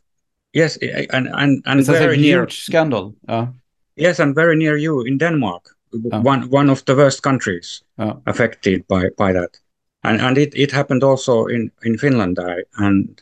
Yes, 0.54 0.78
and 0.78 1.28
and 1.28 1.64
and 1.66 1.80
it's 1.80 1.90
very 1.90 2.16
a 2.16 2.22
near 2.22 2.42
huge 2.42 2.64
scandal. 2.64 3.16
Uh. 3.28 3.48
Yes, 3.96 4.20
and 4.20 4.34
very 4.34 4.56
near 4.56 4.78
you 4.78 5.02
in 5.02 5.18
Denmark, 5.18 5.76
one 5.92 6.50
one 6.50 6.72
of 6.72 6.84
the 6.86 6.96
worst 6.96 7.22
countries 7.22 7.84
affected 8.26 8.88
by 8.88 9.10
by 9.18 9.34
that, 9.34 9.60
and 10.04 10.22
and 10.22 10.38
it, 10.38 10.54
it 10.56 10.72
happened 10.72 11.04
also 11.04 11.46
in 11.46 11.72
in 11.84 11.98
Finland, 11.98 12.40
I, 12.40 12.64
and 12.78 13.22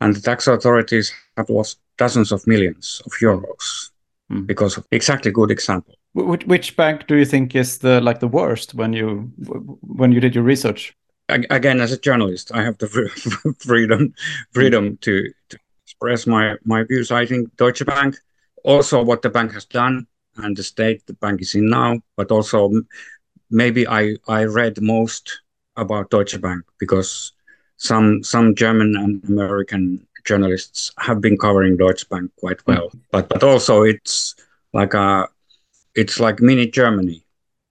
and 0.00 0.14
the 0.14 0.20
tax 0.20 0.46
authorities 0.46 1.12
have 1.36 1.50
lost 1.50 1.78
dozens 1.96 2.32
of 2.32 2.46
millions 2.46 3.02
of 3.06 3.12
euros 3.20 3.90
mm. 4.30 4.46
because 4.46 4.76
of 4.78 4.86
exactly 4.90 5.30
good 5.30 5.50
example. 5.50 5.94
Which, 6.12 6.44
which 6.46 6.76
bank 6.76 7.06
do 7.06 7.16
you 7.16 7.24
think 7.24 7.54
is 7.54 7.78
the 7.78 8.00
like 8.00 8.18
the 8.20 8.28
worst 8.28 8.74
when 8.74 8.92
you 8.92 9.30
when 9.82 10.12
you 10.12 10.20
did 10.20 10.34
your 10.34 10.44
research? 10.44 10.94
Again, 11.28 11.80
as 11.80 11.92
a 11.92 11.98
journalist, 11.98 12.50
I 12.52 12.62
have 12.64 12.78
the 12.78 12.88
freedom 13.58 14.14
freedom 14.52 14.96
to, 15.02 15.32
to 15.50 15.58
express 15.84 16.26
my, 16.26 16.56
my 16.64 16.82
views. 16.82 17.12
I 17.12 17.24
think 17.26 17.56
Deutsche 17.56 17.86
Bank, 17.86 18.16
also 18.64 19.02
what 19.02 19.22
the 19.22 19.30
bank 19.30 19.52
has 19.52 19.64
done 19.64 20.06
and 20.36 20.56
the 20.56 20.62
state 20.62 21.06
the 21.06 21.12
bank 21.14 21.40
is 21.40 21.54
in 21.54 21.68
now, 21.68 22.00
but 22.16 22.30
also 22.30 22.70
maybe 23.50 23.86
I, 23.86 24.16
I 24.26 24.44
read 24.44 24.80
most 24.80 25.40
about 25.80 26.10
Deutsche 26.10 26.40
Bank 26.40 26.64
because 26.78 27.32
some 27.76 28.22
some 28.22 28.54
German 28.54 28.94
and 28.96 29.24
American 29.24 30.06
journalists 30.24 30.92
have 30.98 31.20
been 31.20 31.38
covering 31.38 31.76
Deutsche 31.76 32.08
Bank 32.08 32.30
quite 32.38 32.64
well. 32.66 32.90
Mm. 32.90 33.00
But 33.10 33.28
but 33.28 33.42
also 33.42 33.82
it's 33.82 34.34
like 34.72 34.94
a 34.94 35.28
it's 35.94 36.20
like 36.20 36.40
mini 36.40 36.66
Germany. 36.66 37.24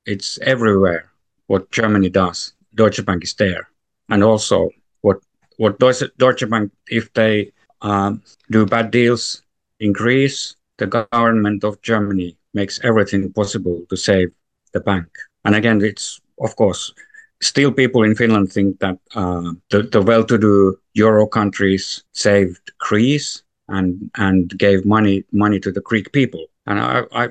It's 0.06 0.40
everywhere 0.40 1.12
what 1.48 1.72
Germany 1.72 2.10
does. 2.10 2.54
Deutsche 2.76 3.06
Bank 3.06 3.24
is 3.24 3.34
there. 3.36 3.70
And 4.10 4.24
also 4.24 4.70
what 5.02 5.20
what 5.58 5.80
Deutsche, 5.80 6.10
Deutsche 6.18 6.50
Bank 6.50 6.72
if 6.90 7.14
they 7.14 7.52
um, 7.82 8.22
do 8.50 8.66
bad 8.66 8.92
deals 8.92 9.44
in 9.80 9.94
Greece, 9.94 10.56
the 10.78 10.88
government 10.88 11.64
of 11.64 11.82
Germany 11.82 12.36
makes 12.54 12.80
everything 12.84 13.32
possible 13.32 13.86
to 13.90 13.96
save 13.96 14.32
the 14.74 14.80
bank. 14.80 15.08
And 15.46 15.56
again, 15.56 15.82
it's 15.82 16.20
of 16.42 16.56
course 16.56 16.94
still 17.42 17.72
people 17.72 18.04
in 18.04 18.16
Finland 18.16 18.52
think 18.52 18.80
that 18.80 18.98
uh, 19.16 19.54
the, 19.70 19.84
the 19.84 20.02
well-to-do 20.02 20.78
euro 20.94 21.28
countries 21.28 22.04
saved 22.14 22.72
Greece 22.80 23.44
and 23.68 24.12
and 24.16 24.58
gave 24.58 24.86
money 24.86 25.24
money 25.32 25.60
to 25.60 25.72
the 25.72 25.82
Greek 25.82 26.12
people. 26.12 26.46
And 26.66 26.80
I, 26.80 27.04
I 27.14 27.30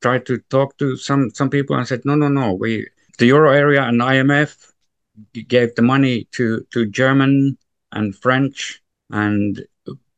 tried 0.00 0.26
to 0.26 0.38
talk 0.50 0.76
to 0.78 0.96
some 0.96 1.30
some 1.30 1.50
people 1.50 1.76
and 1.76 1.86
said, 1.86 2.02
no, 2.04 2.14
no, 2.14 2.28
no, 2.28 2.52
we 2.54 2.88
the 3.18 3.26
euro 3.26 3.52
area 3.52 3.82
and 3.82 4.00
IMF 4.00 4.72
gave 5.48 5.74
the 5.74 5.82
money 5.82 6.28
to 6.32 6.66
to 6.70 6.86
German 6.86 7.58
and 7.92 8.16
French 8.16 8.82
and 9.10 9.66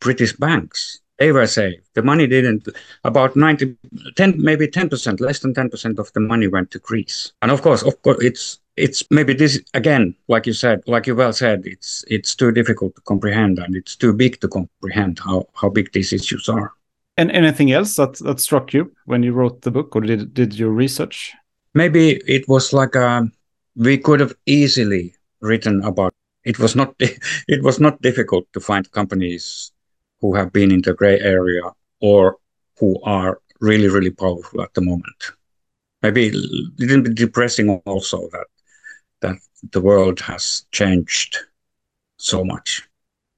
British 0.01 0.35
banks. 0.35 1.01
They 1.19 1.31
were 1.31 1.47
saved. 1.47 1.83
The 1.95 2.03
money 2.03 2.27
didn't. 2.27 2.69
About 3.05 3.37
90, 3.37 3.77
10, 4.17 4.35
maybe 4.43 4.67
ten 4.67 4.89
percent, 4.89 5.21
less 5.21 5.39
than 5.39 5.55
ten 5.55 5.71
percent 5.71 5.99
of 5.99 6.13
the 6.13 6.21
money 6.21 6.49
went 6.49 6.71
to 6.73 6.81
Greece. 6.81 7.33
And 7.41 7.51
of 7.53 7.63
course, 7.63 7.83
of 7.83 8.01
course, 8.03 8.19
it's 8.21 8.59
it's 8.77 9.05
maybe 9.11 9.35
this 9.35 9.61
again, 9.75 10.17
like 10.27 10.47
you 10.47 10.53
said, 10.53 10.83
like 10.87 11.07
you 11.07 11.15
well 11.15 11.33
said, 11.33 11.63
it's 11.67 12.05
it's 12.09 12.35
too 12.35 12.51
difficult 12.51 12.97
to 12.97 13.03
comprehend 13.03 13.59
and 13.59 13.77
it's 13.77 13.95
too 13.95 14.13
big 14.13 14.41
to 14.41 14.49
comprehend 14.49 15.21
how 15.21 15.47
how 15.55 15.69
big 15.69 15.93
these 15.93 16.13
issues 16.13 16.49
are. 16.49 16.73
And 17.17 17.31
anything 17.31 17.71
else 17.71 17.95
that 17.95 18.19
that 18.21 18.41
struck 18.41 18.73
you 18.73 18.93
when 19.07 19.23
you 19.23 19.33
wrote 19.33 19.63
the 19.63 19.71
book, 19.71 19.95
or 19.95 20.01
did 20.01 20.35
did 20.35 20.59
your 20.59 20.71
research? 20.71 21.33
Maybe 21.75 22.21
it 22.27 22.49
was 22.49 22.73
like 22.73 22.95
a, 22.97 23.09
um, 23.09 23.33
we 23.77 23.99
could 23.99 24.21
have 24.21 24.35
easily 24.47 25.15
written 25.41 25.85
about. 25.85 26.13
It 26.45 26.59
was 26.59 26.75
not 26.75 26.95
it 26.99 27.63
was 27.63 27.79
not 27.79 28.03
difficult 28.03 28.53
to 28.53 28.61
find 28.61 28.91
companies 28.91 29.71
who 30.25 30.35
have 30.35 30.51
been 30.55 30.73
in 30.73 30.81
the 30.81 30.95
gray 30.95 31.21
area 31.21 31.65
or 32.01 32.39
who 32.79 32.99
are 33.03 33.39
really 33.61 33.89
really 33.89 34.11
powerful 34.11 34.63
at 34.63 34.73
the 34.73 34.81
moment. 34.81 35.21
Maybe 36.03 36.29
a 36.29 36.33
little 36.79 37.03
bit 37.03 37.15
depressing 37.15 37.69
also 37.85 38.31
that 38.33 38.47
that 39.21 39.37
the 39.73 39.83
world 39.83 40.21
has 40.21 40.65
changed 40.73 41.37
so 42.17 42.43
much. 42.43 42.89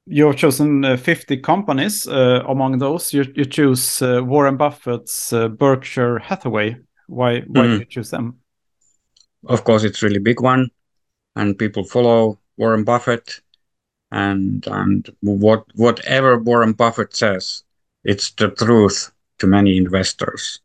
You've 0.06 0.36
chosen 0.36 0.84
uh, 0.84 0.96
50 0.96 1.38
companies. 1.38 2.06
Uh, 2.06 2.44
among 2.46 2.78
those, 2.78 3.12
you, 3.12 3.24
you 3.34 3.44
choose 3.44 4.00
uh, 4.00 4.22
Warren 4.22 4.56
Buffett's 4.56 5.32
uh, 5.32 5.48
Berkshire 5.48 6.20
Hathaway. 6.20 6.76
Why, 7.08 7.40
why 7.40 7.62
mm. 7.62 7.70
did 7.70 7.80
you 7.80 7.86
choose 7.86 8.10
them? 8.10 8.36
Of 9.48 9.64
course, 9.64 9.82
it's 9.82 10.04
really 10.04 10.20
big 10.20 10.40
one, 10.40 10.70
and 11.34 11.58
people 11.58 11.82
follow 11.82 12.38
Warren 12.56 12.84
Buffett. 12.84 13.40
And 14.10 14.66
and 14.66 15.08
what 15.20 15.64
whatever 15.74 16.38
Warren 16.38 16.72
Buffett 16.72 17.16
says, 17.16 17.64
it's 18.04 18.30
the 18.30 18.50
truth 18.50 19.12
to 19.38 19.46
many 19.46 19.76
investors 19.76 20.60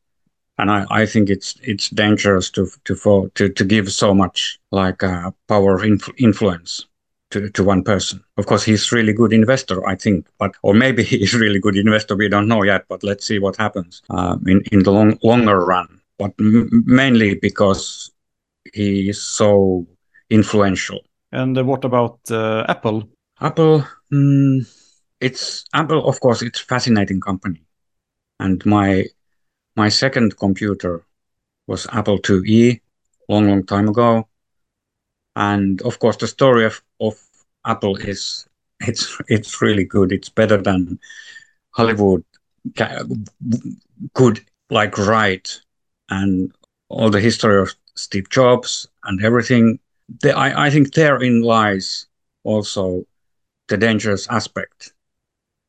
and 0.62 0.69
I, 0.69 0.86
I 0.89 1.05
think 1.05 1.29
it's 1.29 1.55
it's 1.63 1.89
dangerous 1.89 2.50
to 2.51 2.67
to 2.86 3.31
to 3.36 3.50
to 3.50 3.63
give 3.65 3.91
so 3.91 4.13
much 4.13 4.60
like 4.71 5.03
uh, 5.03 5.31
power 5.48 5.83
inf- 5.83 6.13
influence 6.17 6.86
to, 7.31 7.50
to 7.50 7.63
one 7.63 7.83
person. 7.83 8.24
Of 8.38 8.45
course, 8.45 8.63
he's 8.63 8.91
really 8.91 9.13
good 9.13 9.33
investor, 9.33 9.86
I 9.88 9.95
think, 9.95 10.27
but 10.38 10.51
or 10.62 10.74
maybe 10.74 11.03
he's 11.12 11.33
really 11.33 11.60
good 11.60 11.75
investor. 11.75 12.15
We 12.15 12.29
don't 12.29 12.48
know 12.48 12.63
yet, 12.63 12.86
but 12.88 13.03
let's 13.03 13.25
see 13.25 13.39
what 13.39 13.55
happens 13.57 14.03
uh, 14.12 14.38
in 14.45 14.62
in 14.71 14.83
the 14.83 14.91
long 14.91 15.17
longer 15.24 15.65
run. 15.65 15.88
But 16.17 16.33
m- 16.39 16.83
mainly 16.86 17.36
because 17.36 18.12
he 18.74 19.10
is 19.10 19.21
so 19.21 19.88
influential. 20.29 21.00
And 21.31 21.57
uh, 21.57 21.63
what 21.63 21.83
about 21.86 22.19
uh, 22.29 22.65
Apple? 22.67 23.10
Apple, 23.41 23.86
mm, 24.13 24.65
it's 25.19 25.65
Apple. 25.74 26.07
Of 26.07 26.19
course, 26.21 26.41
it's 26.41 26.60
fascinating 26.62 27.19
company, 27.19 27.62
and 28.39 28.65
my 28.65 29.05
my 29.75 29.89
second 29.89 30.38
computer 30.38 31.05
was 31.67 31.88
Apple 31.91 32.19
IIe, 32.19 32.81
long, 33.29 33.48
long 33.50 33.65
time 33.65 33.89
ago. 33.89 34.27
And 35.36 35.81
of 35.81 36.00
course, 36.00 36.17
the 36.17 36.27
story 36.27 36.65
of, 36.65 36.81
of 37.00 37.15
Apple 37.65 37.98
is 37.98 38.48
it's 38.79 39.17
it's 39.27 39.62
really 39.62 39.86
good. 39.86 40.12
It's 40.12 40.29
better 40.29 40.57
than 40.57 41.00
Hollywood 41.71 42.24
could 44.13 44.41
like 44.69 44.98
write, 44.98 45.62
and 46.10 46.51
all 46.89 47.10
the 47.10 47.19
history 47.19 47.62
of 47.62 47.74
Steve 47.95 48.29
Jobs 48.29 48.88
and 49.03 49.24
everything. 49.24 49.79
The, 50.21 50.36
I, 50.36 50.67
I 50.67 50.69
think 50.69 50.93
therein 50.93 51.41
lies 51.41 52.07
also 52.43 53.05
the 53.72 53.78
dangerous 53.78 54.28
aspect, 54.30 54.94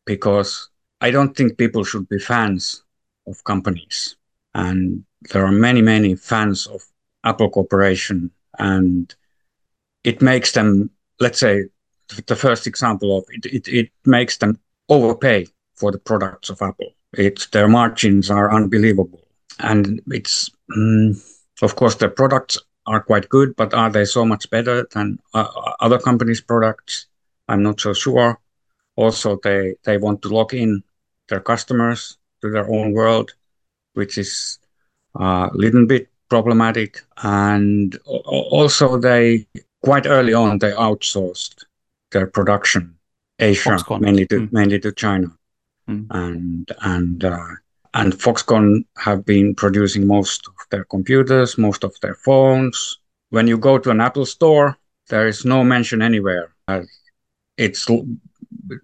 because 0.04 0.68
I 1.00 1.10
don't 1.10 1.34
think 1.36 1.56
people 1.56 1.84
should 1.84 2.08
be 2.08 2.18
fans 2.18 2.82
of 3.26 3.42
companies. 3.44 4.16
And 4.54 5.04
there 5.30 5.46
are 5.46 5.52
many, 5.52 5.82
many 5.82 6.16
fans 6.16 6.66
of 6.66 6.82
Apple 7.24 7.48
Corporation, 7.48 8.30
and 8.58 9.14
it 10.04 10.20
makes 10.20 10.52
them, 10.52 10.90
let's 11.20 11.38
say, 11.38 11.64
the 12.26 12.36
first 12.36 12.66
example 12.66 13.18
of 13.18 13.24
it, 13.30 13.46
it, 13.46 13.68
it 13.68 13.90
makes 14.04 14.36
them 14.36 14.58
overpay 14.88 15.46
for 15.76 15.92
the 15.92 15.98
products 15.98 16.50
of 16.50 16.60
Apple. 16.60 16.92
It's 17.14 17.46
their 17.46 17.68
margins 17.68 18.30
are 18.30 18.52
unbelievable, 18.52 19.22
and 19.60 20.00
it's 20.08 20.50
mm, 20.76 21.16
of 21.62 21.76
course 21.76 21.94
their 21.94 22.10
products 22.10 22.58
are 22.86 23.00
quite 23.00 23.28
good, 23.28 23.54
but 23.56 23.72
are 23.72 23.90
they 23.90 24.04
so 24.04 24.24
much 24.24 24.50
better 24.50 24.88
than 24.92 25.18
uh, 25.34 25.46
other 25.80 25.98
companies' 25.98 26.40
products? 26.40 27.06
I'm 27.48 27.62
not 27.62 27.80
so 27.80 27.92
sure. 27.92 28.38
Also, 28.96 29.38
they 29.42 29.74
they 29.84 29.98
want 29.98 30.22
to 30.22 30.28
lock 30.28 30.52
in 30.54 30.82
their 31.28 31.40
customers 31.40 32.18
to 32.40 32.50
their 32.50 32.70
own 32.70 32.92
world, 32.92 33.32
which 33.94 34.18
is 34.18 34.58
a 35.14 35.50
little 35.54 35.86
bit 35.86 36.08
problematic. 36.28 37.00
And 37.22 37.98
also, 38.06 38.98
they 38.98 39.46
quite 39.82 40.06
early 40.06 40.34
on 40.34 40.58
they 40.58 40.72
outsourced 40.72 41.64
their 42.10 42.26
production 42.26 42.96
Asia, 43.38 43.70
Foxconn. 43.70 44.00
mainly 44.00 44.26
to 44.26 44.40
mm. 44.40 44.52
mainly 44.52 44.78
to 44.80 44.92
China, 44.92 45.28
mm. 45.88 46.06
and 46.10 46.70
and 46.82 47.24
uh, 47.24 47.48
and 47.94 48.12
Foxconn 48.12 48.84
have 48.98 49.24
been 49.24 49.54
producing 49.54 50.06
most 50.06 50.46
of 50.46 50.54
their 50.70 50.84
computers, 50.84 51.58
most 51.58 51.84
of 51.84 51.92
their 52.00 52.14
phones. 52.14 52.98
When 53.30 53.46
you 53.46 53.58
go 53.58 53.78
to 53.78 53.90
an 53.90 54.00
Apple 54.00 54.26
store, 54.26 54.76
there 55.08 55.26
is 55.26 55.44
no 55.44 55.64
mention 55.64 56.02
anywhere. 56.02 56.54
Uh, 56.68 56.82
it's 57.56 57.86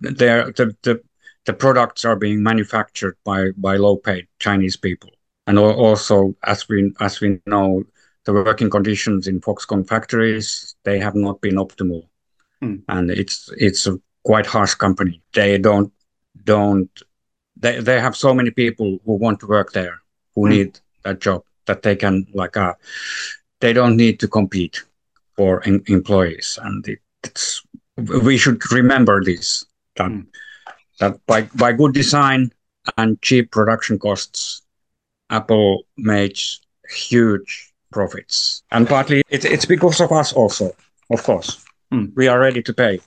there. 0.01 0.53
The, 0.53 0.77
the 0.83 1.01
the 1.47 1.53
products 1.53 2.05
are 2.05 2.17
being 2.17 2.43
manufactured 2.43 3.17
by 3.25 3.51
by 3.57 3.77
low-paid 3.77 4.27
Chinese 4.39 4.77
people, 4.77 5.11
and 5.47 5.59
also 5.59 6.35
as 6.45 6.69
we 6.69 6.93
as 7.01 7.21
we 7.21 7.41
know, 7.47 7.85
the 8.25 8.33
working 8.33 8.71
conditions 8.71 9.27
in 9.27 9.41
Foxconn 9.41 9.87
factories 9.87 10.77
they 10.85 10.99
have 10.99 11.15
not 11.15 11.41
been 11.41 11.57
optimal, 11.57 12.09
mm. 12.63 12.83
and 12.89 13.11
it's 13.11 13.51
it's 13.57 13.87
a 13.87 13.99
quite 14.25 14.47
harsh 14.47 14.75
company. 14.75 15.23
They 15.33 15.59
don't 15.59 15.93
don't 16.45 16.91
they 17.57 17.81
they 17.81 18.01
have 18.01 18.17
so 18.17 18.35
many 18.35 18.51
people 18.51 18.99
who 19.05 19.15
want 19.15 19.41
to 19.41 19.47
work 19.47 19.73
there 19.73 20.01
who 20.35 20.43
mm. 20.43 20.51
need 20.51 20.81
that 21.05 21.21
job 21.21 21.43
that 21.67 21.83
they 21.83 21.97
can 21.97 22.27
like 22.35 22.57
uh 22.57 22.75
they 23.61 23.73
don't 23.73 23.97
need 23.97 24.21
to 24.21 24.29
compete 24.29 24.83
for 25.37 25.61
in, 25.63 25.83
employees 25.87 26.59
and 26.63 26.87
it, 26.89 27.01
it's 27.25 27.63
we 28.25 28.39
should 28.39 28.61
remember 28.73 29.23
this 29.23 29.65
that 29.97 30.11
mm 30.11 30.27
that 30.99 31.25
by, 31.27 31.43
by 31.55 31.73
good 31.73 31.95
design 31.95 32.51
and 32.97 33.21
cheap 33.23 33.51
production 33.51 33.99
costs, 33.99 34.63
Apple 35.31 35.85
makes 35.97 36.61
huge 36.91 37.73
profits. 37.93 38.63
And 38.71 38.89
partly 38.89 39.23
it, 39.29 39.45
it's 39.45 39.65
because 39.65 40.01
of 40.01 40.13
us 40.13 40.33
also, 40.33 40.73
of 41.11 41.23
course. 41.23 41.65
Mm. 41.93 42.13
We 42.17 42.29
are 42.29 42.39
ready 42.39 42.63
to 42.63 42.73
pay 42.73 43.01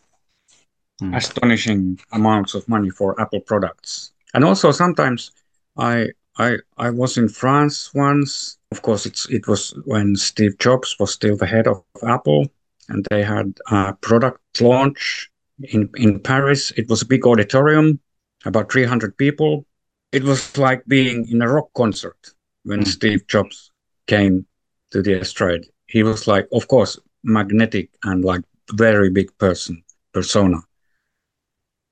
mm. 1.02 1.16
astonishing 1.16 2.00
amounts 2.12 2.56
of 2.56 2.68
money 2.68 2.90
for 2.90 3.20
Apple 3.20 3.42
products. 3.42 4.12
And 4.34 4.44
also 4.44 4.72
sometimes 4.72 5.32
I 5.78 6.10
I 6.38 6.58
I 6.78 6.90
was 6.90 7.18
in 7.18 7.28
France 7.28 7.94
once. 7.94 8.58
Of 8.72 8.82
course, 8.82 9.06
it's 9.06 9.30
it 9.30 9.48
was 9.48 9.72
when 9.86 10.16
Steve 10.16 10.58
Jobs 10.58 10.96
was 11.00 11.12
still 11.12 11.36
the 11.36 11.46
head 11.46 11.68
of 11.68 11.84
Apple, 12.08 12.48
and 12.92 13.08
they 13.10 13.24
had 13.24 13.58
a 13.70 13.94
product 13.94 14.60
launch 14.60 15.30
in, 15.64 15.90
in 15.96 16.20
Paris. 16.20 16.72
It 16.72 16.90
was 16.90 17.02
a 17.02 17.06
big 17.06 17.26
auditorium, 17.26 18.00
about 18.46 18.72
300 18.72 19.18
people. 19.18 19.66
It 20.12 20.24
was 20.24 20.58
like 20.58 20.86
being 20.88 21.28
in 21.30 21.42
a 21.42 21.48
rock 21.48 21.70
concert 21.74 22.18
when 22.64 22.82
mm. 22.82 22.88
Steve 22.88 23.26
Jobs 23.28 23.72
came 24.08 24.46
to 24.92 25.02
the 25.02 25.14
estrade. 25.14 25.66
He 25.88 26.04
was 26.04 26.28
like, 26.28 26.48
of 26.52 26.68
course, 26.68 27.00
magnetic 27.24 27.90
and 28.04 28.26
like 28.26 28.42
very 28.74 29.10
big 29.10 29.36
person, 29.38 29.82
persona. 30.14 30.58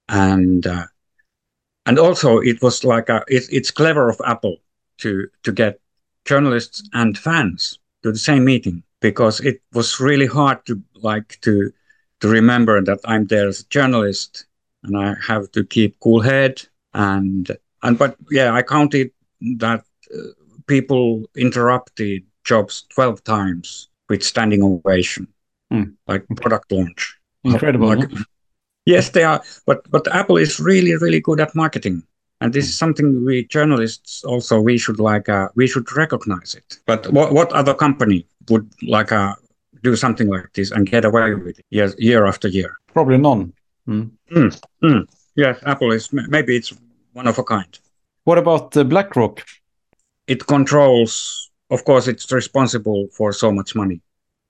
And 0.10 0.68
uh, 0.68 0.88
and 1.86 1.98
also 1.98 2.40
it 2.40 2.62
was 2.62 2.84
like 2.84 3.08
a, 3.10 3.24
it, 3.28 3.44
it's 3.52 3.72
clever 3.72 4.10
of 4.10 4.20
Apple 4.26 4.58
to 4.98 5.30
to 5.44 5.52
get 5.52 5.80
journalists 6.26 6.84
and 6.94 7.18
fans 7.18 7.80
to 8.04 8.12
the 8.12 8.18
same 8.18 8.44
meeting 8.44 8.84
because 9.02 9.40
it 9.40 9.62
was 9.74 10.00
really 10.00 10.28
hard 10.28 10.66
to 10.66 10.82
like 10.96 11.40
to 11.42 11.72
to 12.20 12.28
remember 12.28 12.82
that 12.84 13.00
I'm 13.06 13.28
there 13.28 13.48
as 13.48 13.62
a 13.62 13.68
journalist 13.70 14.46
and 14.84 14.98
I 14.98 15.16
have 15.26 15.52
to 15.52 15.64
keep 15.64 16.00
cool 16.00 16.22
head 16.22 16.62
and 16.94 17.50
and 17.84 17.98
but 17.98 18.16
yeah, 18.32 18.54
I 18.54 18.62
counted 18.62 19.12
that 19.58 19.84
uh, 20.14 20.18
people 20.68 21.26
interrupted 21.36 22.24
Jobs 22.44 22.86
12 22.94 23.24
times 23.24 23.90
with 24.10 24.24
standing 24.24 24.64
ovation, 24.64 25.28
mm. 25.72 25.94
like 26.08 26.26
product 26.36 26.72
launch. 26.72 27.18
Incredible. 27.44 27.96
Like, 27.96 28.10
yes, 28.86 29.10
they 29.10 29.24
are. 29.24 29.42
But 29.66 29.90
but 29.90 30.08
Apple 30.14 30.38
is 30.38 30.60
really 30.60 30.96
really 30.96 31.22
good 31.22 31.40
at 31.40 31.56
marketing, 31.56 32.04
and 32.42 32.52
this 32.52 32.66
is 32.66 32.76
hmm. 32.76 32.80
something 32.80 33.26
we 33.26 33.46
journalists 33.46 34.24
also 34.26 34.60
we 34.60 34.78
should 34.78 35.00
like 35.00 35.30
uh, 35.30 35.48
we 35.56 35.68
should 35.68 35.90
recognize 35.96 36.56
it. 36.56 36.80
But 36.86 37.12
what 37.14 37.32
what 37.32 37.54
other 37.54 37.74
company 37.74 38.26
would 38.50 38.72
like 38.82 39.12
uh, 39.12 39.36
do 39.84 39.96
something 39.96 40.28
like 40.28 40.54
this 40.54 40.72
and 40.72 40.90
get 40.90 41.06
away 41.06 41.34
with 41.34 41.60
it 41.60 41.66
year, 41.70 41.94
year 41.98 42.26
after 42.26 42.48
year? 42.48 42.78
Probably 42.94 43.18
none. 43.18 43.54
Mm. 43.88 44.12
Mm, 44.32 44.62
mm. 44.84 45.08
Yes, 45.36 45.60
Apple 45.66 45.92
is 45.92 46.10
maybe 46.12 46.56
it's 46.56 46.74
one 47.14 47.28
of 47.28 47.38
a 47.40 47.44
kind. 47.44 47.80
What 48.24 48.38
about 48.38 48.76
uh, 48.76 48.84
BlackRock? 48.84 49.46
It 50.28 50.46
controls, 50.46 51.50
of 51.70 51.86
course, 51.86 52.08
it's 52.08 52.32
responsible 52.32 53.08
for 53.16 53.34
so 53.34 53.52
much 53.52 53.76
money. 53.76 54.02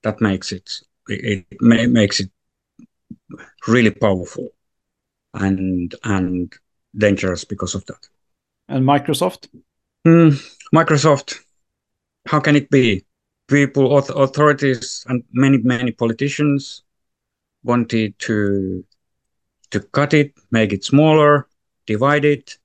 That 0.03 0.19
makes 0.19 0.51
it 0.51 0.69
it, 1.07 1.45
it 1.49 1.91
makes 1.91 2.19
it 2.19 2.29
really 3.67 3.91
powerful 3.91 4.49
and 5.33 5.93
and 6.03 6.53
dangerous 6.97 7.45
because 7.45 7.75
of 7.75 7.85
that. 7.85 8.07
And 8.67 8.85
Microsoft? 8.85 9.47
Mm, 10.05 10.41
Microsoft, 10.73 11.39
how 12.25 12.39
can 12.39 12.55
it 12.55 12.69
be? 12.69 13.05
People, 13.49 13.97
authorities, 13.97 15.03
and 15.07 15.23
many 15.33 15.57
many 15.57 15.91
politicians 15.91 16.83
wanted 17.63 18.17
to 18.19 18.85
to 19.71 19.79
cut 19.79 20.13
it, 20.13 20.33
make 20.51 20.71
it 20.71 20.83
smaller, 20.83 21.47
divide 21.87 22.25
it, 22.25 22.57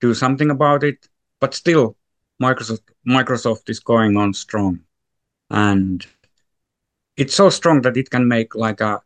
do 0.00 0.14
something 0.14 0.50
about 0.50 0.82
it. 0.82 1.08
But 1.40 1.54
still, 1.54 1.96
Microsoft 2.42 2.82
Microsoft 3.06 3.70
is 3.70 3.78
going 3.78 4.16
on 4.16 4.34
strong, 4.34 4.80
and 5.50 6.04
it's 7.16 7.34
so 7.34 7.48
strong 7.48 7.82
that 7.82 7.96
it 7.96 8.10
can 8.10 8.26
make 8.26 8.56
like 8.56 8.80
a 8.80 9.00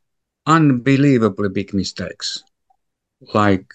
unbelievably 0.47 1.51
big 1.51 1.75
mistakes, 1.75 2.43
like 3.35 3.71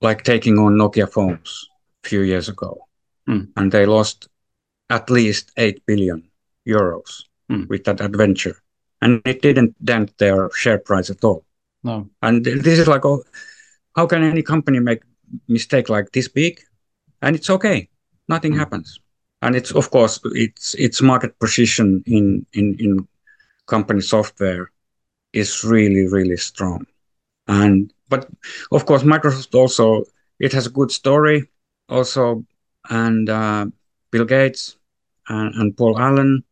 like 0.00 0.24
taking 0.24 0.58
on 0.58 0.74
Nokia 0.74 1.10
phones 1.10 1.68
a 2.04 2.08
few 2.08 2.22
years 2.22 2.48
ago, 2.48 2.86
mm. 3.28 3.48
and 3.56 3.70
they 3.70 3.86
lost 3.86 4.28
at 4.90 5.10
least 5.10 5.52
eight 5.56 5.84
billion 5.86 6.28
euros 6.66 7.24
mm. 7.50 7.68
with 7.68 7.84
that 7.84 8.00
adventure, 8.00 8.56
and 9.00 9.22
it 9.24 9.42
didn't 9.42 9.74
dent 9.84 10.16
their 10.18 10.50
share 10.52 10.78
price 10.78 11.10
at 11.10 11.24
all. 11.24 11.44
No, 11.82 12.08
and 12.22 12.44
this 12.44 12.78
is 12.78 12.88
like, 12.88 13.04
oh, 13.04 13.22
how 13.94 14.06
can 14.06 14.22
any 14.22 14.42
company 14.42 14.80
make 14.80 15.02
mistake 15.48 15.88
like 15.88 16.12
this 16.12 16.28
big? 16.28 16.60
And 17.22 17.36
it's 17.36 17.50
okay, 17.50 17.88
nothing 18.28 18.52
mm. 18.52 18.58
happens, 18.58 18.98
and 19.42 19.54
it's 19.54 19.70
of 19.72 19.90
course 19.90 20.20
it's 20.24 20.74
its 20.74 21.02
market 21.02 21.38
position 21.38 22.02
in 22.06 22.46
in 22.52 22.76
in 22.78 23.08
company 23.66 24.00
software 24.00 24.70
is 25.32 25.64
really 25.64 26.06
really 26.08 26.36
strong 26.36 26.86
and 27.48 27.92
but 28.08 28.28
of 28.72 28.86
course 28.86 29.02
microsoft 29.02 29.54
also 29.54 30.04
it 30.38 30.52
has 30.52 30.66
a 30.66 30.70
good 30.70 30.90
story 30.90 31.48
also 31.88 32.44
and 32.90 33.28
uh, 33.28 33.66
bill 34.10 34.24
gates 34.24 34.76
and, 35.28 35.54
and, 35.54 35.76
paul 35.76 35.98
allen 35.98 36.42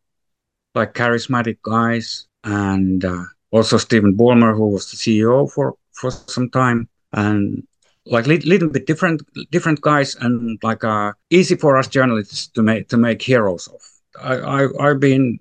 like 0.75 0.93
charismatic 0.93 1.57
guys 1.63 2.27
and 2.43 3.05
uh, 3.05 3.23
also 3.51 3.77
stephen 3.77 4.15
ballmer 4.15 4.55
who 4.55 4.67
was 4.67 4.91
the 4.91 4.97
ceo 4.97 5.49
for 5.51 5.75
for 5.93 6.11
some 6.11 6.49
time 6.49 6.87
and 7.13 7.65
like 8.05 8.27
little, 8.27 8.49
little 8.49 8.69
bit 8.69 8.85
different 8.85 9.21
different 9.51 9.81
guys 9.81 10.15
and 10.15 10.59
like 10.61 10.83
uh 10.83 11.11
easy 11.29 11.55
for 11.55 11.77
us 11.77 11.87
journalists 11.87 12.47
to 12.47 12.61
make 12.61 12.87
to 12.89 12.97
make 12.97 13.21
heroes 13.21 13.67
of 13.67 13.81
i, 14.21 14.35
I 14.35 14.89
i've 14.89 14.99
been 14.99 15.39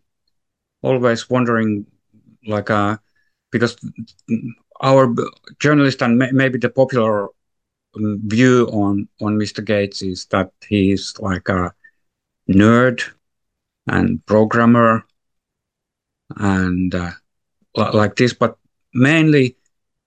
always 0.83 1.29
wondering 1.29 1.87
like 2.47 2.71
uh 2.71 2.97
because 3.50 3.76
our 4.83 5.14
journalist 5.59 6.03
and 6.03 6.19
maybe 6.19 6.59
the 6.59 6.69
popular 6.69 7.29
um, 7.97 8.21
view 8.25 8.69
on 8.73 9.09
on 9.21 9.38
Mr. 9.38 9.64
Gates 9.64 10.03
is 10.03 10.26
that 10.26 10.50
he's 10.69 11.14
like 11.21 11.49
a 11.49 11.73
nerd 12.50 13.03
and 13.87 14.25
programmer 14.26 15.05
and 16.37 16.95
uh, 16.95 17.11
like 17.75 18.17
this, 18.17 18.33
but 18.33 18.57
mainly 18.93 19.57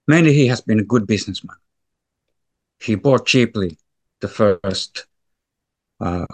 mainly 0.07 0.33
he 0.33 0.47
has 0.47 0.61
been 0.61 0.79
a 0.79 0.83
good 0.83 1.05
businessman. 1.07 1.57
He 2.79 2.95
bought 2.95 3.25
cheaply 3.25 3.77
the 4.21 4.27
first 4.27 5.05
uh, 5.99 6.25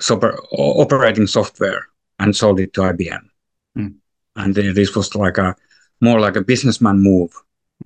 super 0.00 0.38
operating 0.52 1.26
software 1.26 1.86
and 2.18 2.34
sold 2.34 2.60
it 2.60 2.72
to 2.74 2.82
IBM. 2.82 3.28
Mm. 3.76 3.94
And 4.36 4.54
this 4.54 4.94
was 4.94 5.14
like 5.14 5.38
a 5.38 5.56
more 6.00 6.20
like 6.20 6.36
a 6.36 6.42
businessman 6.42 6.98
move 7.00 7.32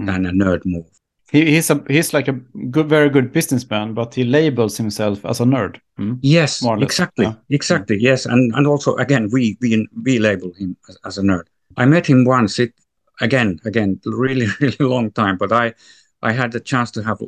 mm. 0.01 0.07
than 0.07 0.27
a 0.27 0.31
nerd 0.31 0.63
move. 0.65 0.91
He, 1.31 1.45
he's 1.45 1.71
a 1.71 1.83
he's 1.89 2.15
like 2.15 2.29
a 2.29 2.33
good, 2.71 2.89
very 2.89 3.11
good 3.11 3.33
businessman, 3.33 3.95
but 3.95 4.15
he 4.15 4.25
labels 4.25 4.77
himself 4.77 5.25
as 5.25 5.41
a 5.41 5.45
nerd. 5.45 5.81
Mm? 5.99 6.19
Yes, 6.23 6.65
exactly, 6.79 7.27
yeah. 7.27 7.35
exactly. 7.51 7.99
Yes, 8.01 8.27
and 8.27 8.55
and 8.55 8.67
also 8.67 8.95
again, 8.97 9.29
we 9.33 9.59
we 9.61 9.89
we 10.05 10.19
label 10.19 10.53
him 10.55 10.77
as, 10.89 10.99
as 11.05 11.19
a 11.19 11.23
nerd. 11.23 11.47
I 11.77 11.85
met 11.85 12.07
him 12.07 12.25
once. 12.25 12.59
It 12.61 12.73
again, 13.21 13.59
again, 13.65 14.01
really 14.05 14.47
really 14.61 14.77
long 14.79 15.11
time. 15.11 15.37
But 15.37 15.53
I 15.53 15.75
I 16.23 16.33
had 16.33 16.53
the 16.53 16.61
chance 16.61 16.93
to 16.93 17.03
have 17.03 17.21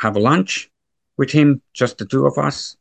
have 0.00 0.16
a 0.16 0.20
lunch 0.20 0.70
with 1.18 1.30
him, 1.30 1.60
just 1.74 1.98
the 1.98 2.06
two 2.06 2.26
of 2.26 2.38
us, 2.38 2.76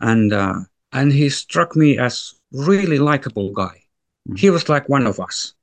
and 0.00 0.34
uh, 0.34 0.60
and 0.92 1.12
he 1.12 1.30
struck 1.30 1.76
me 1.76 1.98
as 1.98 2.34
really 2.52 2.98
likable 2.98 3.52
guy. 3.52 3.82
Mm. 4.28 4.38
He 4.38 4.50
was 4.50 4.68
like 4.68 4.86
one 4.88 5.06
of 5.06 5.18
us, 5.18 5.54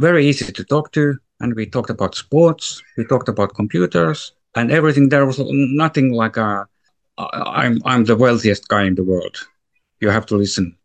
very 0.00 0.26
easy 0.26 0.50
to 0.50 0.64
talk 0.64 0.92
to, 0.92 1.18
and 1.40 1.54
we 1.54 1.66
talked 1.66 1.90
about 1.90 2.14
sports, 2.14 2.82
we 2.96 3.04
talked 3.04 3.28
about 3.28 3.54
computers, 3.54 4.32
and 4.54 4.70
everything. 4.70 5.08
There 5.08 5.26
was 5.26 5.38
nothing 5.40 6.12
like 6.12 6.36
a 6.36 6.66
I'm 7.18 7.80
I'm 7.84 8.04
the 8.04 8.16
wealthiest 8.16 8.68
guy 8.68 8.84
in 8.84 8.94
the 8.94 9.04
world. 9.04 9.36
You 10.00 10.10
have 10.10 10.26
to 10.26 10.36
listen 10.36 10.76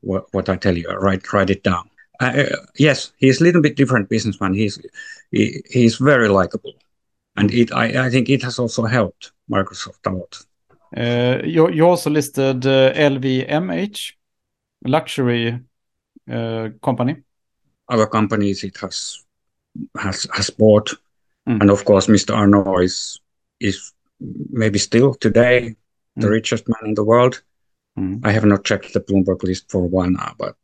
what, 0.00 0.32
what 0.32 0.48
I 0.48 0.56
tell 0.56 0.76
you. 0.76 0.88
Write 0.88 1.32
write 1.32 1.50
it 1.50 1.62
down. 1.62 1.88
Uh, 2.20 2.24
uh, 2.24 2.56
yes, 2.78 3.12
he's 3.16 3.40
a 3.40 3.44
little 3.44 3.60
bit 3.62 3.76
different 3.76 4.08
businessman. 4.08 4.54
He's 4.54 4.78
he, 5.30 5.62
he's 5.70 5.96
very 5.96 6.28
likable, 6.28 6.72
and 7.36 7.52
it 7.52 7.72
I, 7.72 8.06
I 8.06 8.10
think 8.10 8.28
it 8.28 8.42
has 8.42 8.58
also 8.58 8.84
helped 8.84 9.32
Microsoft 9.50 10.06
a 10.06 10.10
lot. 10.10 10.46
Uh, 10.96 11.44
you 11.44 11.70
you 11.70 11.86
also 11.86 12.10
listed 12.10 12.66
uh, 12.66 12.92
LVMH, 12.94 14.12
luxury 14.84 15.60
uh, 16.30 16.68
company. 16.82 17.16
Other 17.88 18.06
companies 18.06 18.64
it 18.64 18.78
has 18.78 19.24
has 19.98 20.26
has 20.32 20.50
bought, 20.50 20.90
mm. 21.48 21.60
and 21.60 21.70
of 21.70 21.84
course, 21.84 22.06
Mr. 22.06 22.34
Arnault 22.34 22.78
is 22.78 23.20
is 23.60 23.92
maybe 24.50 24.78
still 24.78 25.14
today 25.14 25.76
the 26.16 26.26
mm. 26.26 26.30
richest 26.30 26.68
man 26.68 26.88
in 26.88 26.94
the 26.94 27.04
world. 27.04 27.42
Mm. 27.98 28.20
I 28.24 28.32
have 28.32 28.44
not 28.44 28.64
checked 28.64 28.92
the 28.92 29.00
Bloomberg 29.00 29.42
list 29.42 29.70
for 29.70 29.84
a 29.84 29.86
while 29.86 30.10
now, 30.10 30.34
but 30.38 30.56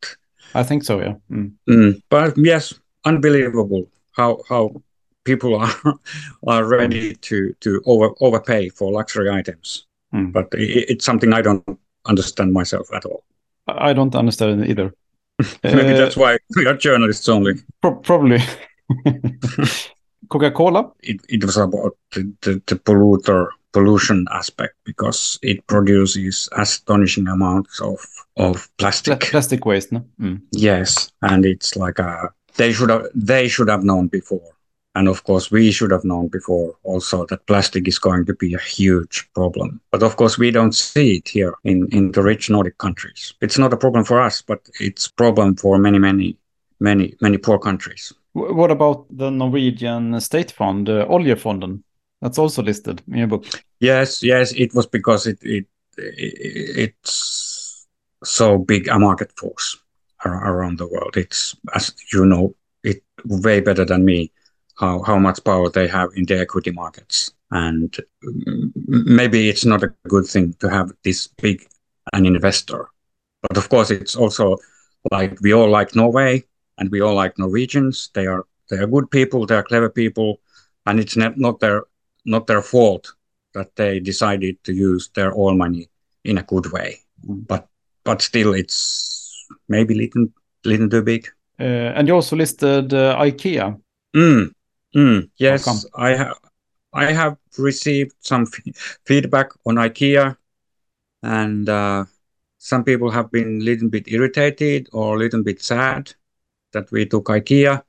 I 0.54 0.62
think 0.62 0.84
so. 0.84 1.00
Yeah. 1.00 1.14
Mm. 1.30 1.52
Mm. 1.68 2.02
But 2.08 2.36
yes, 2.36 2.74
unbelievable 3.04 3.86
how 4.12 4.42
how 4.48 4.82
people 5.24 5.54
are 5.56 5.74
are 6.46 6.64
ready 6.64 7.14
to 7.14 7.54
to 7.60 7.82
over 7.86 8.10
overpay 8.20 8.68
for 8.70 8.92
luxury 8.92 9.30
items. 9.30 9.86
Mm. 10.14 10.32
But 10.32 10.48
it, 10.54 10.90
it's 10.90 11.04
something 11.04 11.32
I 11.32 11.42
don't 11.42 11.64
understand 12.06 12.52
myself 12.52 12.92
at 12.92 13.04
all. 13.04 13.24
I 13.68 13.92
don't 13.92 14.14
understand 14.14 14.64
it 14.64 14.70
either. 14.70 14.92
Maybe 15.62 15.92
uh, 15.92 15.96
that's 15.96 16.16
why 16.16 16.38
we 16.56 16.66
are 16.66 16.74
journalists 16.74 17.28
only. 17.28 17.54
Pro 17.80 17.94
probably. 17.94 18.38
Coca-Cola? 20.28 20.92
It, 21.00 21.20
it 21.28 21.44
was 21.44 21.56
about 21.56 21.96
the, 22.12 22.32
the, 22.42 22.62
the, 22.66 22.76
polluter 22.76 23.48
pollution 23.72 24.26
aspect 24.32 24.74
because 24.84 25.38
it 25.42 25.66
produces 25.66 26.48
astonishing 26.56 27.28
amounts 27.28 27.80
of 27.80 28.00
of 28.36 28.68
plastic. 28.78 29.20
Pla 29.20 29.30
plastic 29.30 29.64
waste, 29.66 29.92
no? 29.92 30.04
Mm. 30.20 30.40
Yes, 30.52 31.10
and 31.22 31.44
it's 31.44 31.76
like 31.76 31.98
a 31.98 32.30
they 32.56 32.72
should 32.72 32.90
have 32.90 33.06
they 33.14 33.48
should 33.48 33.68
have 33.68 33.84
known 33.84 34.08
before. 34.08 34.52
And 34.96 35.08
of 35.08 35.22
course, 35.22 35.52
we 35.52 35.70
should 35.70 35.92
have 35.92 36.04
known 36.04 36.28
before 36.28 36.74
also 36.82 37.24
that 37.26 37.46
plastic 37.46 37.86
is 37.86 37.98
going 37.98 38.26
to 38.26 38.34
be 38.34 38.54
a 38.54 38.58
huge 38.58 39.28
problem. 39.34 39.80
But 39.92 40.02
of 40.02 40.16
course, 40.16 40.36
we 40.36 40.50
don't 40.50 40.74
see 40.74 41.18
it 41.18 41.28
here 41.28 41.54
in, 41.62 41.86
in 41.92 42.10
the 42.10 42.22
rich 42.22 42.50
Nordic 42.50 42.78
countries. 42.78 43.32
It's 43.40 43.56
not 43.56 43.72
a 43.72 43.76
problem 43.76 44.04
for 44.04 44.20
us, 44.20 44.42
but 44.42 44.68
it's 44.80 45.06
a 45.06 45.12
problem 45.12 45.54
for 45.54 45.78
many, 45.78 46.00
many, 46.00 46.36
many, 46.80 47.14
many 47.20 47.38
poor 47.38 47.58
countries. 47.58 48.12
What 48.40 48.70
about 48.70 49.06
the 49.10 49.30
Norwegian 49.30 50.20
state 50.20 50.50
fund, 50.50 50.88
uh, 50.88 51.06
Oljefonden? 51.06 51.82
That's 52.20 52.38
also 52.38 52.62
listed 52.62 53.02
in 53.08 53.18
your 53.18 53.26
book. 53.26 53.46
Yes, 53.80 54.22
yes, 54.22 54.52
it 54.52 54.74
was 54.74 54.86
because 54.86 55.26
it, 55.26 55.38
it, 55.42 55.66
it 55.96 56.94
it's 57.04 57.86
so 58.22 58.58
big 58.58 58.88
a 58.88 58.98
market 58.98 59.32
force 59.38 59.76
around 60.24 60.78
the 60.78 60.86
world. 60.86 61.16
It's 61.16 61.56
as 61.74 61.94
you 62.12 62.24
know, 62.26 62.54
it 62.82 63.02
way 63.24 63.60
better 63.60 63.84
than 63.84 64.04
me 64.04 64.32
how 64.76 65.02
how 65.02 65.18
much 65.18 65.42
power 65.44 65.70
they 65.70 65.88
have 65.88 66.10
in 66.14 66.26
the 66.26 66.38
equity 66.38 66.70
markets, 66.70 67.32
and 67.50 67.96
maybe 68.86 69.48
it's 69.48 69.64
not 69.64 69.82
a 69.82 69.94
good 70.08 70.26
thing 70.26 70.54
to 70.60 70.68
have 70.68 70.92
this 71.04 71.26
big 71.26 71.66
an 72.12 72.26
investor, 72.26 72.88
but 73.42 73.56
of 73.56 73.68
course 73.68 73.90
it's 73.90 74.16
also 74.16 74.56
like 75.10 75.40
we 75.40 75.54
all 75.54 75.70
like 75.70 75.94
Norway 75.94 76.44
and 76.80 76.90
we 76.90 77.00
all 77.00 77.14
like 77.14 77.38
Norwegians. 77.38 78.10
They 78.14 78.26
are 78.26 78.46
they 78.70 78.78
are 78.78 78.86
good 78.86 79.10
people. 79.10 79.46
They 79.46 79.54
are 79.54 79.62
clever 79.62 79.90
people, 79.90 80.40
and 80.86 80.98
it's 80.98 81.16
not, 81.16 81.38
not 81.38 81.60
their 81.60 81.84
not 82.24 82.46
their 82.46 82.62
fault 82.62 83.12
that 83.54 83.76
they 83.76 84.00
decided 84.00 84.62
to 84.64 84.72
use 84.72 85.10
their 85.14 85.36
oil 85.36 85.54
money 85.56 85.88
in 86.24 86.38
a 86.38 86.42
good 86.42 86.72
way. 86.72 86.98
Mm. 87.26 87.46
But 87.46 87.68
but 88.02 88.22
still, 88.22 88.54
it's 88.54 89.46
maybe 89.68 89.94
little 89.94 90.26
little 90.64 90.88
too 90.88 91.02
big. 91.02 91.28
Uh, 91.60 91.92
and 91.94 92.08
you 92.08 92.14
also 92.14 92.36
listed 92.36 92.94
uh, 92.94 93.16
IKEA. 93.18 93.78
Mm, 94.16 94.52
mm, 94.96 95.30
yes, 95.36 95.86
I 95.94 96.10
have. 96.10 96.38
I 96.92 97.12
have 97.12 97.36
received 97.58 98.14
some 98.20 98.46
feedback 99.06 99.50
on 99.64 99.76
IKEA, 99.76 100.36
and 101.22 101.68
uh, 101.68 102.04
some 102.58 102.82
people 102.82 103.10
have 103.10 103.30
been 103.30 103.60
a 103.60 103.64
little 103.64 103.88
bit 103.88 104.08
irritated 104.08 104.88
or 104.92 105.14
a 105.14 105.18
little 105.18 105.44
bit 105.44 105.62
sad 105.62 106.12
that 106.72 106.90
we 106.90 107.06
took 107.06 107.26
IKEA, 107.26 107.82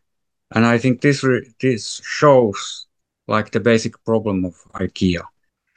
and 0.51 0.65
I 0.65 0.77
think 0.77 1.01
this 1.01 1.25
this 1.59 2.01
shows 2.03 2.87
like 3.27 3.51
the 3.51 3.59
basic 3.59 4.03
problem 4.03 4.45
of 4.45 4.55
IKEA. 4.73 5.23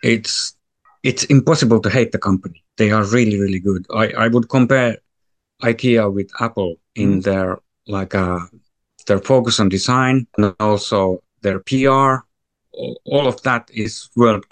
It's 0.03 0.57
it's 1.03 1.25
impossible 1.25 1.81
to 1.81 1.91
hate 1.91 2.13
the 2.13 2.19
company. 2.19 2.65
They 2.77 2.91
are 2.91 3.05
really 3.05 3.39
really 3.41 3.61
good. 3.61 3.87
I 3.95 4.09
I 4.25 4.29
would 4.29 4.49
compare 4.49 4.99
IKEA 5.63 6.13
with 6.13 6.31
Apple 6.41 6.77
in 6.95 7.21
mm. 7.21 7.25
their 7.25 7.59
like 7.87 8.15
uh, 8.15 8.41
their 9.07 9.19
focus 9.19 9.61
on 9.61 9.69
design 9.69 10.27
and 10.37 10.55
also 10.61 11.23
their 11.43 11.61
PR. 11.61 12.25
All 12.73 13.29
of 13.29 13.41
that 13.43 13.71
is 13.73 14.11
world 14.17 14.45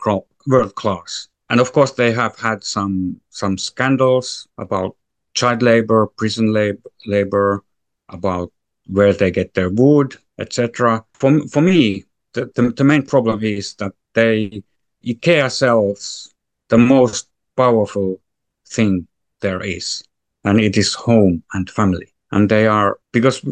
world 0.47 0.75
class. 0.75 1.29
And 1.51 1.61
of 1.61 1.73
course, 1.73 1.93
they 1.93 2.13
have 2.13 2.39
had 2.39 2.65
some 2.65 3.21
some 3.31 3.59
scandals 3.59 4.49
about 4.59 4.97
child 5.35 5.63
labor, 5.63 6.07
prison 6.07 6.53
lab- 6.53 6.87
labor, 7.07 7.65
about 8.13 8.53
where 8.87 9.13
they 9.13 9.31
get 9.31 9.55
their 9.55 9.71
wood, 9.71 10.17
etc. 10.39 11.05
For 11.15 11.47
for 11.49 11.63
me, 11.63 12.05
the, 12.35 12.51
the, 12.55 12.71
the 12.71 12.85
main 12.85 13.03
problem 13.03 13.43
is 13.43 13.75
that 13.75 13.93
they 14.15 14.63
IKEA 15.05 15.51
sells 15.51 16.33
the 16.69 16.79
most 16.79 17.29
powerful 17.57 18.21
thing 18.69 19.07
there 19.41 19.63
is, 19.63 20.03
and 20.45 20.61
it 20.61 20.77
is 20.77 20.95
home 20.95 21.43
and 21.53 21.69
family 21.69 22.13
and 22.33 22.49
they 22.49 22.67
are 22.67 22.99
because 23.13 23.45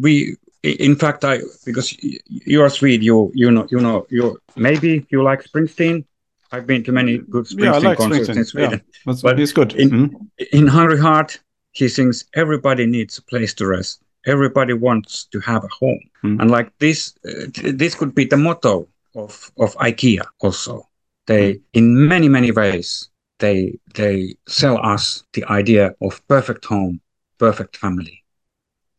we 0.00 0.36
in 0.62 0.96
fact 0.96 1.24
i 1.24 1.38
because 1.64 1.96
you 2.26 2.60
are 2.60 2.70
swede 2.70 3.02
you 3.02 3.30
you 3.34 3.50
know 3.50 3.66
you 3.70 3.80
know 3.80 4.06
you 4.10 4.38
maybe 4.56 5.06
you 5.10 5.22
like 5.22 5.44
springsteen 5.44 6.04
i've 6.50 6.66
been 6.66 6.82
to 6.82 6.90
many 6.90 7.18
good 7.18 7.44
springsteen 7.44 7.82
yeah, 7.82 7.88
like 7.88 7.98
concerts 7.98 8.28
springsteen. 8.28 8.36
in 8.36 8.44
sweden 8.44 8.82
yeah, 9.06 9.14
but 9.22 9.38
he's 9.38 9.52
good 9.52 9.74
in, 9.74 9.90
mm-hmm. 9.90 10.44
in 10.52 10.66
hungry 10.66 10.98
heart 10.98 11.40
he 11.72 11.88
thinks 11.88 12.24
everybody 12.34 12.86
needs 12.86 13.18
a 13.18 13.22
place 13.22 13.54
to 13.54 13.66
rest 13.66 14.02
everybody 14.26 14.72
wants 14.72 15.24
to 15.24 15.40
have 15.40 15.64
a 15.64 15.68
home 15.68 16.00
mm-hmm. 16.22 16.40
and 16.40 16.50
like 16.50 16.70
this 16.78 17.14
uh, 17.26 17.46
this 17.74 17.94
could 17.94 18.14
be 18.14 18.24
the 18.24 18.36
motto 18.36 18.88
of 19.14 19.50
of 19.58 19.74
ikea 19.76 20.24
also 20.40 20.88
they 21.26 21.54
mm-hmm. 21.54 21.78
in 21.78 22.08
many 22.08 22.28
many 22.28 22.50
ways 22.50 23.08
they 23.38 23.76
they 23.94 24.34
sell 24.46 24.78
us 24.84 25.24
the 25.32 25.44
idea 25.46 25.94
of 26.00 26.26
perfect 26.28 26.64
home 26.64 27.00
perfect 27.38 27.76
family 27.76 28.22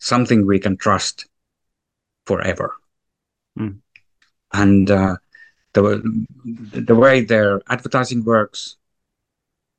something 0.04 0.46
we 0.46 0.60
can 0.60 0.76
trust 0.76 1.28
forever. 2.26 2.76
Mm. 3.58 3.80
And 4.52 4.92
uh, 4.92 5.16
the 5.74 5.84
the 6.44 6.96
way 6.96 7.22
their 7.22 7.62
advertising 7.70 8.24
works, 8.24 8.76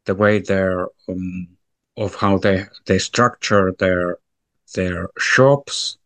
the 0.07 0.15
way 0.15 0.41
their 0.41 0.89
um, 1.09 1.54
of 1.97 2.15
how 2.17 2.39
they 2.39 2.65
they 2.87 2.99
structure 2.99 3.73
their 3.79 4.19
their 4.75 5.09
shops, 5.19 5.99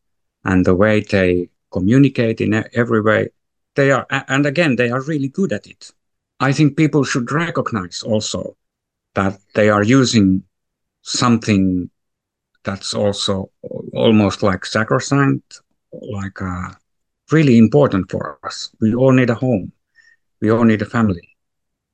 and 0.44 0.64
the 0.64 0.74
way 0.74 1.01
they 1.01 1.48
communicate 1.70 2.40
in 2.40 2.64
every 2.74 3.01
way, 3.01 3.29
they 3.74 3.90
are 3.90 4.07
and 4.11 4.46
again 4.46 4.77
they 4.77 4.90
are 4.90 5.03
really 5.03 5.29
good 5.29 5.53
at 5.53 5.66
it. 5.66 5.92
I 6.40 6.53
think 6.53 6.77
people 6.77 7.05
should 7.05 7.31
recognize 7.33 8.03
also 8.03 8.57
that 9.14 9.38
they 9.55 9.68
are 9.70 9.83
using 9.83 10.44
something 11.03 11.90
that's 12.64 12.94
also 12.94 13.51
almost 13.94 14.42
like 14.42 14.64
sacrosanct, 14.66 15.61
like 15.92 16.40
uh, 16.42 16.70
really 17.33 17.59
important 17.59 18.11
for 18.11 18.38
us. 18.44 18.70
We 18.81 18.94
all 18.94 19.12
need 19.12 19.31
a 19.31 19.35
home. 19.35 19.72
We 20.40 20.51
all 20.51 20.64
need 20.64 20.83
a 20.83 20.87
family. 20.87 21.37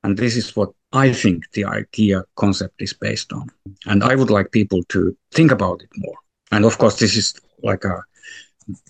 And 0.03 0.17
this 0.17 0.35
is 0.35 0.55
what 0.55 0.71
I 0.95 1.13
think 1.13 1.51
the 1.51 1.63
IKEA 1.63 2.23
concept 2.35 2.81
is 2.81 2.93
based 2.93 3.33
on. 3.33 3.49
And 3.85 4.03
I 4.03 4.15
would 4.15 4.29
like 4.29 4.51
people 4.51 4.81
to 4.89 5.15
think 5.31 5.51
about 5.51 5.81
it 5.81 5.89
more. 5.97 6.17
And 6.51 6.65
of 6.65 6.77
course, 6.77 6.99
this 6.99 7.15
is 7.15 7.39
like 7.61 7.83
a, 7.83 8.01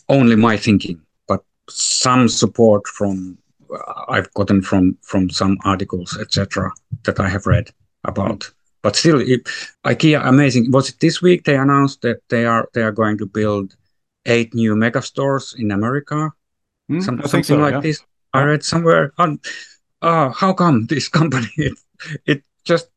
only 0.08 0.36
my 0.36 0.56
thinking, 0.56 1.02
but 1.28 1.44
some 1.70 2.30
support 2.30 2.88
from 2.88 3.38
uh, 3.74 4.06
I've 4.08 4.32
gotten 4.36 4.62
from 4.62 4.98
from 5.02 5.30
some 5.30 5.58
articles, 5.65 6.18
etc., 6.18 6.72
that 7.04 7.20
I 7.20 7.28
have 7.28 7.48
read 7.48 7.72
about 8.04 8.54
but 8.86 8.96
still, 8.96 9.20
it, 9.20 9.50
IKEA 9.84 10.22
amazing. 10.24 10.70
Was 10.70 10.89
it 10.89 11.00
this 11.00 11.20
week 11.20 11.46
they 11.46 11.58
announced 11.58 12.04
that 12.04 12.22
they 12.30 12.46
are 12.46 12.70
they 12.76 12.84
are 12.84 12.91
going 12.91 13.18
to 13.18 13.26
build 13.26 13.76
eight 14.28 14.54
new 14.54 14.76
mega 14.76 15.02
stores 15.02 15.56
in 15.58 15.72
America? 15.72 16.32
Mm, 16.91 17.02
Some, 17.02 17.18
something 17.24 17.44
so, 17.44 17.58
like 17.58 17.74
yeah. 17.74 17.80
this. 17.80 18.04
I 18.32 18.44
read 18.44 18.63
somewhere. 18.63 19.12
On, 19.18 19.39
uh, 20.06 20.30
how 20.30 20.54
come 20.54 20.86
this 20.86 21.08
company 21.20 21.50
it, 21.58 21.78
it 22.26 22.44
just 22.63 22.88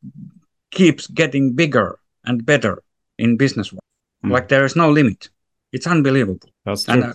keeps 0.71 1.07
getting 1.09 1.55
bigger 1.55 1.99
and 2.25 2.45
better 2.45 2.83
in 3.19 3.37
business? 3.37 3.73
Mm. 4.25 4.31
Like 4.31 4.49
there 4.49 4.65
is 4.65 4.77
no 4.77 4.91
limit. 4.91 5.31
It's 5.73 5.87
unbelievable. 5.87 6.49
That's 6.65 6.85
true. 6.85 6.95
And, 6.95 7.05
uh, 7.05 7.13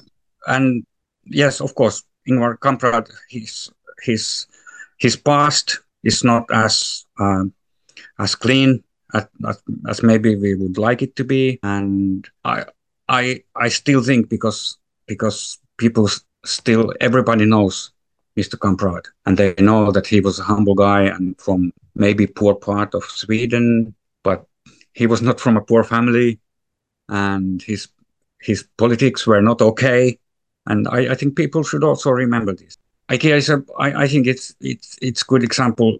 and 0.47 0.85
yes, 1.25 1.61
of 1.61 1.75
course, 1.75 2.03
Ingvar 2.27 2.57
Kamprad, 2.57 3.09
his 3.29 3.71
his 4.03 4.47
his 4.97 5.15
past 5.15 5.79
is 6.03 6.23
not 6.23 6.45
as 6.51 7.05
um, 7.19 7.53
as 8.19 8.35
clean 8.35 8.83
as, 9.13 9.27
as 9.87 10.03
maybe 10.03 10.35
we 10.35 10.55
would 10.55 10.77
like 10.77 11.01
it 11.01 11.15
to 11.17 11.23
be. 11.23 11.59
And 11.63 12.27
I 12.43 12.65
I 13.09 13.43
I 13.55 13.69
still 13.69 14.01
think 14.01 14.29
because 14.29 14.77
because 15.07 15.59
people 15.77 16.09
still 16.45 16.93
everybody 16.99 17.45
knows 17.45 17.92
Mr. 18.37 18.57
Kamprad 18.57 19.05
and 19.25 19.37
they 19.37 19.53
know 19.59 19.91
that 19.91 20.07
he 20.07 20.19
was 20.19 20.39
a 20.39 20.43
humble 20.43 20.75
guy 20.75 21.03
and 21.03 21.39
from 21.39 21.71
maybe 21.95 22.25
poor 22.25 22.55
part 22.55 22.95
of 22.95 23.03
Sweden, 23.03 23.93
but 24.23 24.45
he 24.93 25.05
was 25.07 25.21
not 25.21 25.39
from 25.39 25.57
a 25.57 25.61
poor 25.61 25.83
family 25.83 26.39
and 27.09 27.61
his 27.61 27.87
his 28.41 28.63
politics 28.77 29.25
were 29.25 29.41
not 29.41 29.61
okay. 29.61 30.17
And 30.65 30.87
I, 30.87 31.11
I 31.11 31.15
think 31.15 31.35
people 31.35 31.63
should 31.63 31.83
also 31.83 32.09
remember 32.11 32.53
this. 32.53 32.77
IKEA 33.09 33.35
is 33.35 33.49
a, 33.49 33.63
I, 33.79 34.03
I 34.03 34.07
think 34.07 34.27
it's 34.27 34.55
it's 34.61 34.97
it's 35.01 35.23
good 35.23 35.43
example 35.43 35.99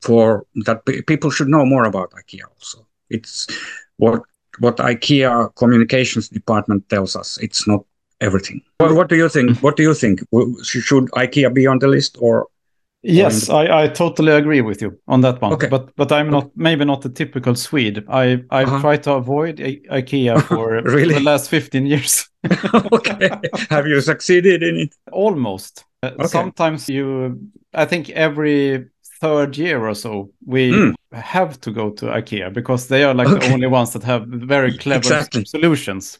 for 0.00 0.46
that 0.66 0.84
people 1.06 1.30
should 1.30 1.48
know 1.48 1.64
more 1.64 1.84
about 1.84 2.12
IKEA 2.12 2.44
also. 2.56 2.86
It's 3.10 3.46
what 3.96 4.22
what 4.58 4.76
IKEA 4.76 5.54
communications 5.56 6.28
department 6.28 6.88
tells 6.88 7.16
us. 7.16 7.38
It's 7.38 7.66
not 7.66 7.84
everything. 8.20 8.62
Well, 8.80 8.94
what 8.94 9.08
do 9.08 9.16
you 9.16 9.28
think? 9.28 9.58
What 9.58 9.76
do 9.76 9.82
you 9.82 9.94
think? 9.94 10.20
Should 10.62 11.10
IKEA 11.12 11.52
be 11.52 11.66
on 11.66 11.78
the 11.78 11.88
list 11.88 12.16
or? 12.20 12.48
Yes, 13.06 13.50
I, 13.50 13.82
I 13.82 13.88
totally 13.88 14.32
agree 14.32 14.62
with 14.62 14.80
you 14.80 14.98
on 15.08 15.20
that 15.20 15.42
one. 15.42 15.52
Okay. 15.52 15.68
But 15.68 15.94
but 15.94 16.10
I'm 16.10 16.30
not 16.30 16.50
maybe 16.56 16.86
not 16.86 17.02
the 17.02 17.10
typical 17.10 17.54
Swede. 17.54 18.02
I 18.08 18.42
I've 18.50 18.68
uh-huh. 18.68 18.80
tried 18.80 19.02
to 19.02 19.12
avoid 19.12 19.58
IKEA 19.58 20.42
for 20.48 20.80
really? 20.82 21.14
the 21.14 21.20
last 21.20 21.50
15 21.50 21.84
years. 21.84 22.26
okay. 22.92 23.30
Have 23.68 23.86
you 23.86 24.00
succeeded 24.00 24.62
in 24.62 24.76
it? 24.76 24.94
Almost. 25.12 25.84
Uh, 26.02 26.12
okay. 26.14 26.26
Sometimes 26.28 26.88
you 26.88 27.38
I 27.74 27.84
think 27.84 28.08
every 28.10 28.86
third 29.20 29.56
year 29.56 29.86
or 29.86 29.94
so, 29.94 30.30
we 30.46 30.70
mm. 30.70 30.94
have 31.12 31.60
to 31.62 31.70
go 31.70 31.90
to 31.90 32.06
IKEA 32.06 32.52
because 32.52 32.88
they 32.88 33.04
are 33.04 33.14
like 33.14 33.28
okay. 33.28 33.48
the 33.48 33.54
only 33.54 33.66
ones 33.66 33.92
that 33.92 34.02
have 34.02 34.26
very 34.26 34.76
clever 34.76 34.98
exactly. 34.98 35.44
solutions. 35.44 36.18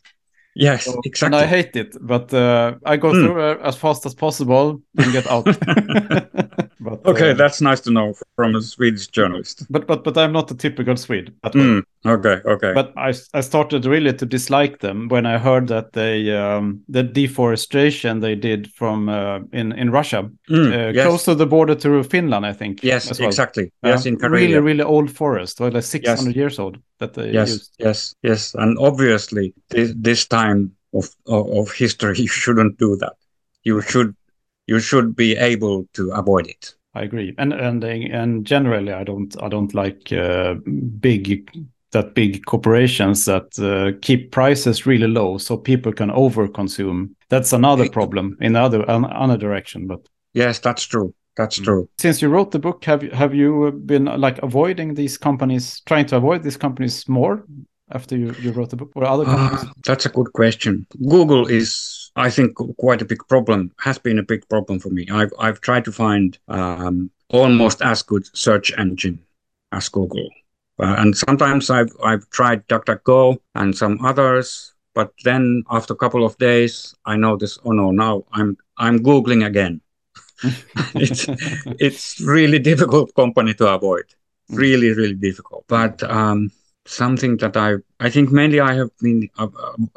Yes, 0.54 0.84
so, 0.84 1.00
exactly. 1.04 1.38
And 1.38 1.44
I 1.44 1.46
hate 1.46 1.74
it, 1.74 1.96
but 2.00 2.32
uh, 2.32 2.76
I 2.84 2.96
go 2.96 3.12
mm. 3.12 3.24
through 3.24 3.60
as 3.62 3.76
fast 3.76 4.06
as 4.06 4.14
possible 4.14 4.80
and 4.96 5.12
get 5.12 5.26
out. 5.26 5.46
but, 7.02 7.16
okay, 7.16 7.30
uh, 7.30 7.34
that's 7.34 7.60
nice 7.60 7.80
to 7.80 7.90
know 7.90 8.14
from 8.36 8.54
a 8.54 8.62
Swedish 8.62 9.06
journalist. 9.08 9.66
But 9.70 9.86
but 9.86 10.04
but 10.04 10.16
I'm 10.16 10.32
not 10.32 10.50
a 10.50 10.54
typical 10.54 10.96
Swede. 10.96 11.32
Mm. 11.44 11.82
Okay, 12.06 12.40
okay. 12.44 12.72
But 12.74 12.92
I 12.96 13.14
I 13.32 13.40
started 13.40 13.86
really 13.86 14.12
to 14.12 14.26
dislike 14.26 14.80
them 14.80 15.08
when 15.08 15.26
I 15.26 15.38
heard 15.38 15.68
that 15.68 15.92
they 15.92 16.36
um, 16.36 16.82
the 16.88 17.02
deforestation 17.02 18.20
they 18.20 18.34
did 18.34 18.70
from 18.72 19.08
uh, 19.08 19.40
in 19.52 19.72
in 19.72 19.90
Russia, 19.90 20.30
mm, 20.50 20.72
uh, 20.72 20.92
yes. 20.92 21.06
close 21.06 21.24
to 21.24 21.34
the 21.34 21.46
border 21.46 21.74
to 21.76 22.02
Finland, 22.02 22.44
I 22.44 22.52
think. 22.52 22.82
Yes, 22.82 23.18
well. 23.18 23.28
exactly. 23.28 23.72
Yes, 23.82 24.06
in 24.06 24.16
Karelia. 24.16 24.30
Really, 24.30 24.58
really 24.58 24.82
old 24.82 25.10
forest, 25.10 25.60
like 25.60 25.82
600 25.82 26.06
yes. 26.06 26.36
years 26.36 26.58
old 26.58 26.78
that 26.98 27.14
they 27.14 27.30
yes, 27.30 27.50
used. 27.50 27.74
Yes, 27.78 28.14
yes, 28.22 28.54
and 28.54 28.78
obviously 28.78 29.54
this, 29.68 29.92
this 29.96 30.26
time 30.26 30.72
of, 30.92 31.08
of 31.26 31.48
of 31.50 31.72
history 31.72 32.18
you 32.24 32.28
shouldn't 32.28 32.78
do 32.78 32.96
that. 32.96 33.14
You 33.62 33.80
should 33.80 34.14
you 34.66 34.80
should 34.80 35.16
be 35.16 35.36
able 35.36 35.86
to 35.94 36.10
avoid 36.10 36.46
it. 36.46 36.74
I 36.94 37.02
agree, 37.02 37.34
and 37.38 37.52
and 37.52 37.82
and 37.82 38.46
generally, 38.46 38.92
I 38.92 39.04
don't 39.04 39.34
I 39.42 39.48
don't 39.48 39.74
like 39.74 40.12
uh, 40.12 40.54
big 41.00 41.50
that 41.90 42.14
big 42.14 42.44
corporations 42.44 43.24
that 43.24 43.58
uh, 43.58 43.98
keep 44.00 44.30
prices 44.30 44.86
really 44.86 45.08
low 45.08 45.38
so 45.38 45.56
people 45.56 45.92
can 45.92 46.10
overconsume. 46.10 47.10
That's 47.30 47.52
another 47.52 47.88
problem 47.88 48.36
in 48.40 48.54
other 48.54 48.84
another 48.86 49.38
direction. 49.38 49.86
But 49.86 50.08
yes, 50.34 50.60
that's 50.60 50.84
true. 50.84 51.14
That's 51.36 51.58
mm. 51.58 51.64
true. 51.64 51.88
Since 51.98 52.22
you 52.22 52.28
wrote 52.28 52.52
the 52.52 52.60
book, 52.60 52.84
have 52.84 53.02
you 53.02 53.10
have 53.10 53.34
you 53.34 53.72
been 53.84 54.04
like 54.04 54.38
avoiding 54.42 54.94
these 54.94 55.18
companies, 55.18 55.80
trying 55.86 56.06
to 56.06 56.16
avoid 56.16 56.42
these 56.42 56.56
companies 56.56 57.08
more? 57.08 57.44
after 57.90 58.16
you, 58.16 58.34
you 58.40 58.52
wrote 58.52 58.70
the 58.70 58.76
book 58.76 58.90
or 58.94 59.04
other 59.04 59.24
companies? 59.24 59.64
Uh, 59.64 59.72
that's 59.84 60.06
a 60.06 60.08
good 60.08 60.32
question. 60.32 60.86
Google 61.08 61.46
is, 61.46 62.03
I 62.16 62.30
think, 62.30 62.56
quite 62.78 63.02
a 63.02 63.04
big 63.04 63.26
problem. 63.28 63.72
Has 63.80 63.98
been 63.98 64.18
a 64.18 64.22
big 64.22 64.48
problem 64.48 64.78
for 64.78 64.90
me. 64.90 65.06
I've 65.10 65.32
I've 65.38 65.60
tried 65.60 65.84
to 65.86 65.92
find 65.92 66.38
um, 66.48 67.10
almost 67.30 67.82
as 67.82 68.02
good 68.02 68.24
search 68.36 68.72
engine 68.78 69.18
as 69.72 69.88
Google, 69.88 70.28
uh, 70.78 70.94
and 70.98 71.16
sometimes 71.16 71.70
I've 71.70 71.92
I've 72.02 72.28
tried 72.30 72.66
DuckDuckGo 72.68 73.38
and 73.54 73.76
some 73.76 74.04
others, 74.04 74.74
but 74.94 75.12
then 75.24 75.64
after 75.70 75.92
a 75.92 75.96
couple 75.96 76.24
of 76.24 76.38
days, 76.38 76.94
I 77.04 77.16
notice, 77.16 77.58
oh 77.64 77.72
no, 77.72 77.90
now 77.90 78.24
I'm 78.32 78.56
I'm 78.78 79.00
googling 79.00 79.44
again. 79.44 79.80
it's 80.94 81.26
it's 81.80 82.20
really 82.20 82.58
difficult 82.58 83.14
company 83.14 83.54
to 83.54 83.68
avoid. 83.72 84.06
Mm. 84.50 84.58
Really, 84.58 84.90
really 84.92 85.14
difficult. 85.14 85.64
But 85.68 86.02
um, 86.04 86.50
something 86.86 87.36
that 87.38 87.56
I 87.56 87.76
I 88.00 88.10
think 88.10 88.30
mainly 88.30 88.60
I 88.60 88.74
have 88.74 88.90
been 89.00 89.28
uh, 89.38 89.48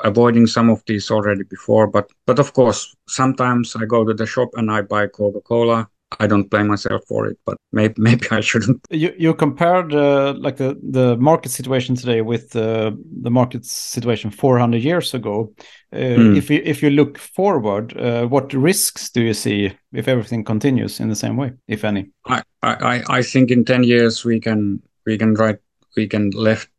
avoiding 0.04 0.48
some 0.48 0.70
of 0.70 0.84
these 0.88 1.12
already 1.12 1.44
before. 1.44 1.88
But 1.88 2.12
but 2.26 2.40
of 2.40 2.54
course, 2.54 2.96
sometimes 3.08 3.76
I 3.76 3.86
go 3.86 4.04
to 4.04 4.14
the 4.14 4.26
shop 4.26 4.50
and 4.54 4.72
I 4.72 4.82
buy 4.82 5.08
Coca 5.08 5.42
Cola 5.42 5.90
I 6.20 6.28
don't 6.28 6.50
blame 6.50 6.68
myself 6.68 7.04
for 7.08 7.28
it, 7.28 7.38
but 7.46 7.58
maybe 7.72 7.96
maybe 8.02 8.28
I 8.32 8.40
shouldn't. 8.40 8.82
You 8.90 9.14
you 9.18 9.34
compared 9.34 9.94
uh, 9.94 10.34
like 10.38 10.58
the 10.58 10.80
the 10.82 11.18
market 11.18 11.52
situation 11.52 11.96
today 11.96 12.22
with 12.22 12.56
uh, 12.56 12.92
the 13.22 13.30
market 13.30 13.66
situation 13.66 14.32
400 14.32 14.82
years 14.82 15.14
ago. 15.14 15.54
Uh, 15.92 15.98
mm. 15.98 16.38
If 16.38 16.50
you 16.50 16.62
if 16.64 16.82
you 16.82 16.90
look 16.90 17.18
forward, 17.18 17.98
uh, 17.98 18.26
what 18.28 18.54
risks 18.54 19.10
do 19.10 19.22
you 19.22 19.34
see 19.34 19.74
if 19.94 20.08
everything 20.08 20.44
continues 20.44 21.00
in 21.00 21.10
the 21.10 21.16
same 21.16 21.36
way, 21.36 21.52
if 21.68 21.84
any? 21.84 22.10
I 22.26 22.42
I 22.64 23.04
I 23.10 23.22
think 23.22 23.52
in 23.52 23.66
10 23.66 23.84
years 23.84 24.24
we 24.24 24.40
can 24.40 24.82
we 25.06 25.18
can 25.18 25.34
write 25.34 25.60
we 25.96 26.08
can 26.08 26.30
left 26.30 26.70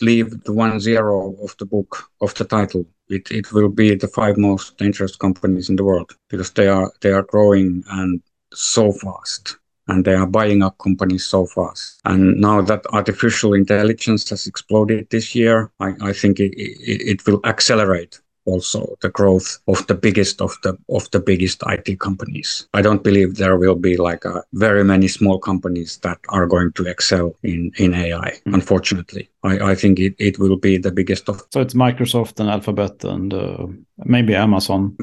leave 0.00 0.44
the 0.44 0.52
one 0.52 0.78
zero 0.80 1.34
of 1.42 1.56
the 1.58 1.66
book 1.66 2.10
of 2.20 2.34
the 2.34 2.44
title 2.44 2.86
it, 3.08 3.30
it 3.30 3.52
will 3.52 3.68
be 3.68 3.94
the 3.94 4.08
five 4.08 4.36
most 4.36 4.76
dangerous 4.78 5.16
companies 5.16 5.68
in 5.68 5.76
the 5.76 5.84
world 5.84 6.16
because 6.28 6.50
they 6.52 6.68
are 6.68 6.92
they 7.00 7.12
are 7.12 7.22
growing 7.22 7.84
and 7.90 8.20
so 8.52 8.92
fast 8.92 9.56
and 9.88 10.04
they 10.04 10.14
are 10.14 10.26
buying 10.26 10.62
up 10.62 10.78
companies 10.78 11.24
so 11.24 11.46
fast. 11.46 12.00
And 12.04 12.40
now 12.40 12.60
that 12.62 12.84
artificial 12.92 13.54
intelligence 13.54 14.28
has 14.30 14.46
exploded 14.46 15.08
this 15.10 15.34
year, 15.34 15.70
I, 15.78 15.92
I 16.00 16.12
think 16.12 16.40
it, 16.40 16.52
it, 16.56 17.02
it, 17.08 17.26
will 17.26 17.40
accelerate 17.44 18.20
also 18.46 18.96
the 19.00 19.10
growth 19.10 19.58
of 19.66 19.86
the 19.86 19.94
biggest 19.94 20.40
of 20.40 20.56
the 20.62 20.76
of 20.88 21.10
the 21.10 21.20
biggest 21.20 21.62
IT 21.66 22.00
companies. 22.00 22.68
I 22.72 22.82
don't 22.82 23.02
believe 23.02 23.36
there 23.36 23.56
will 23.56 23.74
be 23.74 23.96
like 23.96 24.24
a, 24.24 24.42
very 24.52 24.84
many 24.84 25.08
small 25.08 25.38
companies 25.38 25.98
that 25.98 26.18
are 26.28 26.46
going 26.46 26.72
to 26.72 26.86
excel 26.86 27.34
in 27.42 27.72
in 27.78 27.94
AI. 27.94 28.30
Mm. 28.46 28.54
Unfortunately, 28.54 29.28
I, 29.42 29.72
I 29.72 29.74
think 29.74 29.98
it, 29.98 30.14
it 30.18 30.38
will 30.38 30.56
be 30.56 30.78
the 30.78 30.92
biggest 30.92 31.28
of. 31.28 31.42
So 31.52 31.60
it's 31.60 31.74
Microsoft 31.74 32.40
and 32.40 32.48
Alphabet 32.48 33.04
and 33.04 33.34
uh, 33.34 33.66
maybe 34.04 34.34
Amazon. 34.34 34.96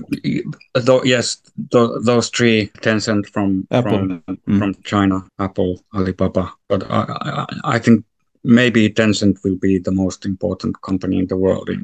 Though, 0.74 1.04
yes, 1.04 1.38
th- 1.72 1.92
those 2.04 2.30
three: 2.30 2.72
Tencent 2.82 3.28
from 3.28 3.68
Apple. 3.72 3.92
from 3.92 4.24
mm. 4.48 4.60
from 4.60 4.76
China, 4.84 5.26
Apple, 5.40 5.82
Alibaba. 5.94 6.54
But 6.68 6.90
I, 6.90 7.06
I, 7.10 7.76
I 7.76 7.80
think 7.80 8.06
maybe 8.44 8.90
Tencent 8.90 9.44
will 9.44 9.56
be 9.56 9.80
the 9.80 9.92
most 9.92 10.26
important 10.26 10.82
company 10.82 11.20
in 11.20 11.28
the 11.28 11.38
world 11.38 11.70
in 11.70 11.84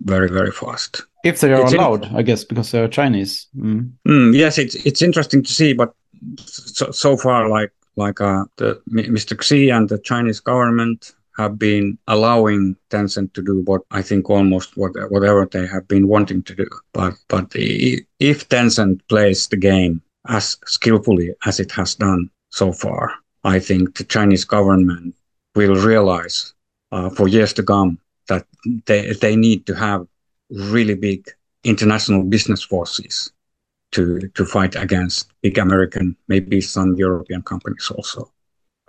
very 0.00 0.28
very 0.28 0.52
fast. 0.52 1.02
If 1.24 1.40
they 1.40 1.52
are 1.52 1.62
it's 1.62 1.72
allowed, 1.72 2.06
in... 2.06 2.16
I 2.16 2.22
guess, 2.22 2.44
because 2.44 2.70
they're 2.70 2.88
Chinese. 2.88 3.46
Mm. 3.56 3.92
Mm, 4.06 4.34
yes, 4.34 4.58
it's 4.58 4.74
it's 4.86 5.02
interesting 5.02 5.42
to 5.42 5.52
see, 5.52 5.72
but 5.72 5.94
so, 6.38 6.90
so 6.90 7.16
far, 7.16 7.48
like 7.48 7.72
like 7.96 8.20
uh, 8.20 8.44
the 8.56 8.80
Mr. 8.90 9.40
Xi 9.40 9.70
and 9.70 9.88
the 9.88 9.98
Chinese 9.98 10.40
government 10.40 11.14
have 11.36 11.58
been 11.58 11.98
allowing 12.08 12.76
Tencent 12.90 13.32
to 13.34 13.42
do 13.42 13.60
what 13.60 13.82
I 13.90 14.02
think 14.02 14.30
almost 14.30 14.76
what, 14.76 14.92
whatever 15.10 15.46
they 15.46 15.66
have 15.66 15.86
been 15.88 16.08
wanting 16.08 16.42
to 16.44 16.54
do. 16.54 16.68
But 16.92 17.14
but 17.28 17.52
if 17.54 18.48
Tencent 18.48 19.00
plays 19.08 19.48
the 19.48 19.56
game 19.56 20.02
as 20.28 20.56
skillfully 20.66 21.34
as 21.44 21.60
it 21.60 21.72
has 21.72 21.94
done 21.94 22.30
so 22.50 22.72
far, 22.72 23.12
I 23.44 23.58
think 23.58 23.96
the 23.96 24.04
Chinese 24.04 24.44
government 24.44 25.14
will 25.54 25.76
realize 25.76 26.54
uh, 26.92 27.10
for 27.10 27.28
years 27.28 27.52
to 27.54 27.62
come 27.62 27.98
that 28.28 28.46
they, 28.86 29.12
they 29.12 29.36
need 29.36 29.66
to 29.66 29.74
have 29.74 30.06
really 30.50 30.94
big 30.94 31.28
international 31.64 32.22
business 32.22 32.62
forces 32.62 33.32
to, 33.92 34.20
to 34.34 34.44
fight 34.44 34.76
against 34.76 35.32
big 35.42 35.58
American, 35.58 36.16
maybe 36.28 36.60
some 36.60 36.94
European 36.96 37.42
companies 37.42 37.90
also. 37.94 38.30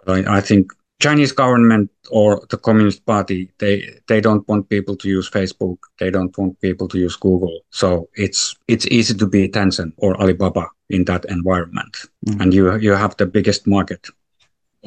I, 0.08 0.38
I 0.38 0.42
think 0.42 0.72
Chinese 1.00 1.32
government 1.32 1.92
or 2.10 2.42
the 2.50 2.58
Communist 2.58 3.06
Party, 3.06 3.52
they 3.60 4.00
they 4.08 4.20
don't 4.20 4.48
want 4.48 4.70
people 4.70 4.96
to 4.96 5.08
use 5.08 5.30
Facebook. 5.30 5.78
They 6.00 6.10
don't 6.10 6.36
want 6.38 6.60
people 6.60 6.88
to 6.88 6.98
use 6.98 7.16
Google. 7.16 7.60
So 7.70 8.10
it's 8.16 8.56
it's 8.68 8.88
easy 8.88 9.14
to 9.14 9.28
be 9.28 9.48
Tencent 9.48 9.94
or 9.98 10.20
Alibaba 10.20 10.68
in 10.90 11.06
that 11.06 11.26
environment, 11.26 11.98
mm-hmm. 12.26 12.42
and 12.42 12.54
you 12.54 12.76
you 12.78 12.94
have 12.94 13.16
the 13.18 13.28
biggest 13.28 13.68
market 13.68 14.08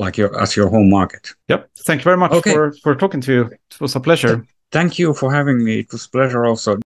like 0.00 0.16
your 0.16 0.30
as 0.40 0.56
your 0.56 0.68
home 0.68 0.90
market. 0.90 1.34
Yep. 1.48 1.70
Thank 1.86 2.00
you 2.00 2.04
very 2.04 2.16
much 2.16 2.32
okay. 2.32 2.52
for 2.52 2.72
for 2.82 2.94
talking 2.96 3.20
to 3.22 3.32
you. 3.32 3.42
It 3.44 3.80
was 3.80 3.94
a 3.96 4.00
pleasure. 4.00 4.46
Thank 4.72 4.98
you 4.98 5.14
for 5.14 5.32
having 5.32 5.64
me. 5.64 5.80
It 5.80 5.92
was 5.92 6.06
a 6.06 6.10
pleasure 6.10 6.44
also. 6.46 6.76